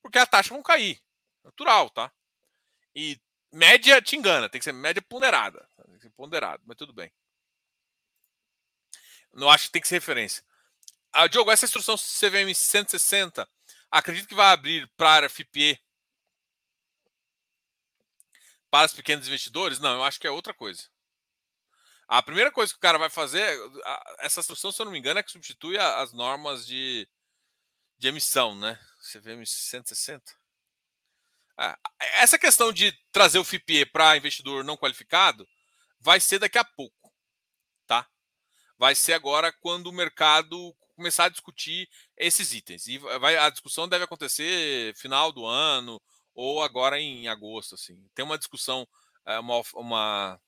Porque 0.01 0.19
a 0.19 0.25
taxa 0.25 0.53
vão 0.53 0.61
cair. 0.61 1.01
Natural, 1.41 1.89
tá? 1.89 2.11
E 2.93 3.17
média 3.53 4.01
te 4.01 4.17
engana, 4.17 4.49
tem 4.49 4.59
que 4.59 4.65
ser 4.65 4.73
média 4.73 5.01
ponderada. 5.01 5.69
Tem 5.85 5.95
que 5.95 6.01
ser 6.01 6.09
ponderado, 6.09 6.61
mas 6.65 6.75
tudo 6.75 6.91
bem. 6.91 7.09
Não 9.37 9.49
acho 9.49 9.67
que 9.67 9.71
tem 9.71 9.81
que 9.81 9.87
ser 9.87 9.95
referência. 9.95 10.43
Ah, 11.13 11.27
Diogo, 11.27 11.51
essa 11.51 11.65
instrução 11.65 11.95
CVM 11.95 12.53
160 12.53 13.47
Acredito 13.89 14.27
que 14.27 14.35
vai 14.35 14.51
abrir 14.51 14.89
para 14.97 15.29
FIPE 15.29 15.79
para 18.69 18.85
os 18.85 18.93
pequenos 18.93 19.27
investidores? 19.27 19.79
Não, 19.79 19.95
eu 19.95 20.03
acho 20.03 20.19
que 20.19 20.27
é 20.27 20.31
outra 20.31 20.53
coisa. 20.53 20.83
A 22.07 22.21
primeira 22.21 22.51
coisa 22.51 22.71
que 22.71 22.77
o 22.77 22.81
cara 22.81 22.97
vai 22.97 23.09
fazer, 23.09 23.59
essa 24.19 24.39
instrução, 24.39 24.71
se 24.71 24.81
eu 24.81 24.85
não 24.85 24.91
me 24.91 24.99
engano, 24.99 25.19
é 25.19 25.23
que 25.23 25.31
substitui 25.31 25.77
as 25.77 26.13
normas 26.13 26.65
de, 26.65 27.07
de 27.97 28.07
emissão, 28.07 28.55
né? 28.55 28.79
CVM 29.11 29.45
160. 29.45 30.23
Ah, 31.57 31.77
essa 32.15 32.37
questão 32.37 32.71
de 32.71 32.91
trazer 33.11 33.39
o 33.39 33.43
FIPE 33.43 33.85
para 33.87 34.17
investidor 34.17 34.63
não 34.63 34.77
qualificado 34.77 35.47
vai 35.99 36.19
ser 36.19 36.39
daqui 36.39 36.57
a 36.57 36.63
pouco? 36.63 36.96
Vai 38.77 38.95
ser 38.95 39.13
agora 39.13 39.51
quando 39.51 39.87
o 39.87 39.93
mercado 39.93 40.75
começar 40.95 41.25
a 41.25 41.29
discutir 41.29 41.87
esses 42.17 42.53
itens. 42.53 42.87
E 42.87 42.97
vai, 42.97 43.37
a 43.37 43.49
discussão 43.49 43.87
deve 43.87 44.03
acontecer 44.03 44.95
final 44.95 45.31
do 45.31 45.45
ano 45.45 46.01
ou 46.33 46.61
agora 46.61 46.99
em 46.99 47.27
agosto. 47.27 47.75
Assim. 47.75 47.97
Tem 48.13 48.25
uma 48.25 48.37
discussão, 48.37 48.87
é, 49.25 49.39
uma, 49.39 49.61
uma, 49.75 50.39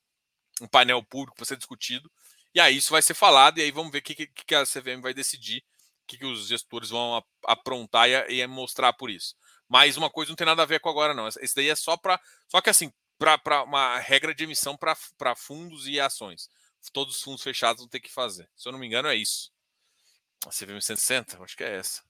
um 0.61 0.67
painel 0.67 1.03
público 1.03 1.37
para 1.37 1.45
ser 1.45 1.57
discutido, 1.57 2.11
e 2.53 2.59
aí 2.59 2.77
isso 2.77 2.91
vai 2.91 3.01
ser 3.01 3.13
falado, 3.13 3.59
e 3.59 3.61
aí 3.61 3.71
vamos 3.71 3.91
ver 3.91 3.99
o 3.99 4.01
que, 4.01 4.15
que, 4.15 4.27
que, 4.27 4.55
a 4.55 4.65
CVM 4.65 5.01
vai 5.01 5.13
decidir, 5.13 5.59
o 6.03 6.07
que, 6.07 6.17
que 6.17 6.25
os 6.25 6.47
gestores 6.47 6.89
vão 6.89 7.23
aprontar 7.45 8.09
e, 8.09 8.41
e 8.41 8.47
mostrar 8.47 8.91
por 8.93 9.09
isso. 9.09 9.35
Mas 9.67 9.97
uma 9.97 10.09
coisa 10.09 10.31
não 10.31 10.35
tem 10.35 10.47
nada 10.47 10.63
a 10.63 10.65
ver 10.65 10.79
com 10.79 10.89
agora, 10.89 11.13
não. 11.13 11.27
Esse 11.27 11.55
daí 11.55 11.69
é 11.69 11.75
só 11.75 11.95
para. 11.95 12.19
Só 12.47 12.59
que 12.59 12.71
assim, 12.71 12.91
para 13.19 13.63
uma 13.63 13.99
regra 13.99 14.33
de 14.33 14.43
emissão 14.43 14.75
para 14.75 15.35
fundos 15.35 15.87
e 15.87 15.99
ações. 15.99 16.49
Todos 16.91 17.17
os 17.17 17.21
fundos 17.21 17.43
fechados 17.43 17.81
vão 17.81 17.89
ter 17.89 17.99
que 17.99 18.11
fazer. 18.11 18.49
Se 18.55 18.67
eu 18.67 18.71
não 18.71 18.79
me 18.79 18.87
engano, 18.87 19.07
é 19.07 19.15
isso. 19.15 19.51
A 20.45 20.49
CVM 20.49 20.81
160? 20.81 21.41
Acho 21.43 21.55
que 21.57 21.63
é 21.63 21.77
essa. 21.77 22.01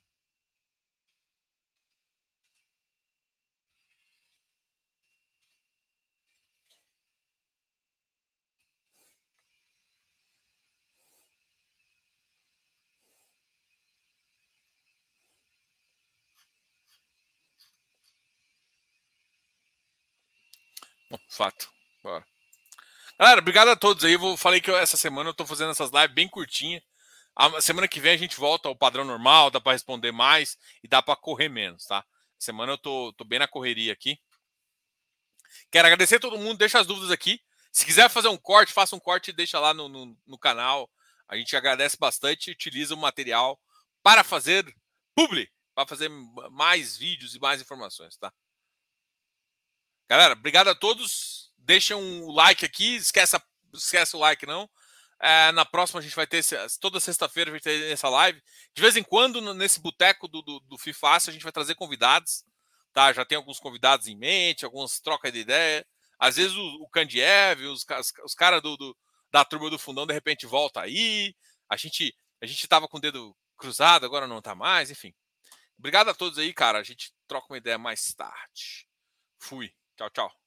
Bom, 21.09 21.19
fato. 21.27 21.69
Bora. 22.03 22.25
Galera, 23.19 23.41
obrigado 23.41 23.67
a 23.67 23.75
todos 23.75 24.05
aí. 24.05 24.13
Eu 24.13 24.37
falei 24.37 24.61
que 24.61 24.71
eu, 24.71 24.77
essa 24.77 24.95
semana 24.95 25.29
eu 25.29 25.33
tô 25.33 25.45
fazendo 25.45 25.71
essas 25.71 25.91
lives 25.91 26.13
bem 26.13 26.29
curtinhas. 26.29 26.81
A 27.35 27.59
semana 27.61 27.85
que 27.85 27.99
vem 27.99 28.13
a 28.13 28.17
gente 28.17 28.37
volta 28.37 28.69
ao 28.69 28.75
padrão 28.75 29.03
normal, 29.03 29.51
dá 29.51 29.59
para 29.59 29.73
responder 29.73 30.13
mais 30.13 30.57
e 30.81 30.87
dá 30.87 31.01
para 31.01 31.17
correr 31.17 31.49
menos, 31.49 31.85
tá? 31.85 32.05
Semana 32.37 32.73
eu 32.73 32.77
tô, 32.77 33.13
tô 33.17 33.25
bem 33.25 33.39
na 33.39 33.47
correria 33.47 33.91
aqui. 33.91 34.17
Quero 35.69 35.85
agradecer 35.87 36.15
a 36.15 36.19
todo 36.19 36.37
mundo, 36.37 36.57
deixa 36.57 36.79
as 36.79 36.87
dúvidas 36.87 37.11
aqui. 37.11 37.41
Se 37.73 37.85
quiser 37.85 38.09
fazer 38.09 38.29
um 38.29 38.37
corte, 38.37 38.71
faça 38.71 38.95
um 38.95 38.99
corte 38.99 39.31
e 39.31 39.33
deixa 39.33 39.59
lá 39.59 39.73
no, 39.73 39.89
no, 39.89 40.17
no 40.25 40.37
canal. 40.39 40.89
A 41.27 41.35
gente 41.35 41.55
agradece 41.57 41.97
bastante 41.99 42.47
e 42.47 42.53
utiliza 42.53 42.95
o 42.95 42.97
material 42.97 43.59
para 44.01 44.23
fazer 44.23 44.65
publi, 45.13 45.51
para 45.75 45.85
fazer 45.85 46.09
mais 46.51 46.95
vídeos 46.95 47.35
e 47.35 47.39
mais 47.39 47.61
informações, 47.61 48.15
tá? 48.15 48.33
Galera, 50.07 50.33
obrigado 50.33 50.69
a 50.69 50.75
todos. 50.75 51.48
Deixa 51.59 51.95
um 51.95 52.31
like 52.31 52.65
aqui, 52.65 52.95
esquece, 52.95 53.37
esquece 53.73 54.15
o 54.15 54.19
like 54.19 54.45
não. 54.45 54.69
É, 55.21 55.51
na 55.51 55.65
próxima 55.65 55.99
a 55.99 56.03
gente 56.03 56.15
vai 56.15 56.25
ter, 56.25 56.43
toda 56.79 56.99
sexta-feira 56.99 57.51
a 57.51 57.53
gente 57.53 57.63
vai 57.63 57.73
ter 57.73 57.91
essa 57.91 58.09
live. 58.09 58.41
De 58.73 58.81
vez 58.81 58.95
em 58.95 59.03
quando, 59.03 59.53
nesse 59.53 59.79
boteco 59.79 60.27
do, 60.27 60.41
do, 60.41 60.59
do 60.61 60.77
FIFA, 60.77 61.15
a 61.15 61.31
gente 61.31 61.43
vai 61.43 61.51
trazer 61.51 61.75
convidados. 61.75 62.43
Tá? 62.93 63.13
Já 63.13 63.25
tem 63.25 63.37
alguns 63.37 63.59
convidados 63.59 64.07
em 64.07 64.17
mente, 64.17 64.65
algumas 64.65 64.99
trocas 64.99 65.31
de 65.31 65.39
ideia. 65.39 65.85
Às 66.17 66.37
vezes 66.37 66.55
o, 66.55 66.83
o 66.83 66.89
Kandiev, 66.89 67.65
os, 67.65 67.85
os, 67.85 68.13
os 68.25 68.33
caras 68.33 68.61
do, 68.61 68.75
do, 68.77 68.97
da 69.31 69.45
turma 69.45 69.69
do 69.69 69.79
fundão, 69.79 70.07
de 70.07 70.13
repente 70.13 70.45
volta 70.45 70.81
aí. 70.81 71.35
A 71.69 71.77
gente 71.77 72.15
a 72.41 72.45
gente 72.45 72.67
tava 72.67 72.87
com 72.87 72.97
o 72.97 73.01
dedo 73.01 73.35
cruzado, 73.57 74.05
agora 74.05 74.27
não 74.27 74.41
tá 74.41 74.55
mais, 74.55 74.89
enfim. 74.89 75.13
Obrigado 75.77 76.09
a 76.09 76.13
todos 76.13 76.37
aí, 76.37 76.53
cara. 76.53 76.79
A 76.79 76.83
gente 76.83 77.13
troca 77.27 77.47
uma 77.49 77.57
ideia 77.57 77.77
mais 77.77 78.13
tarde. 78.13 78.87
Fui. 79.39 79.73
Tchau, 79.97 80.09
tchau. 80.09 80.38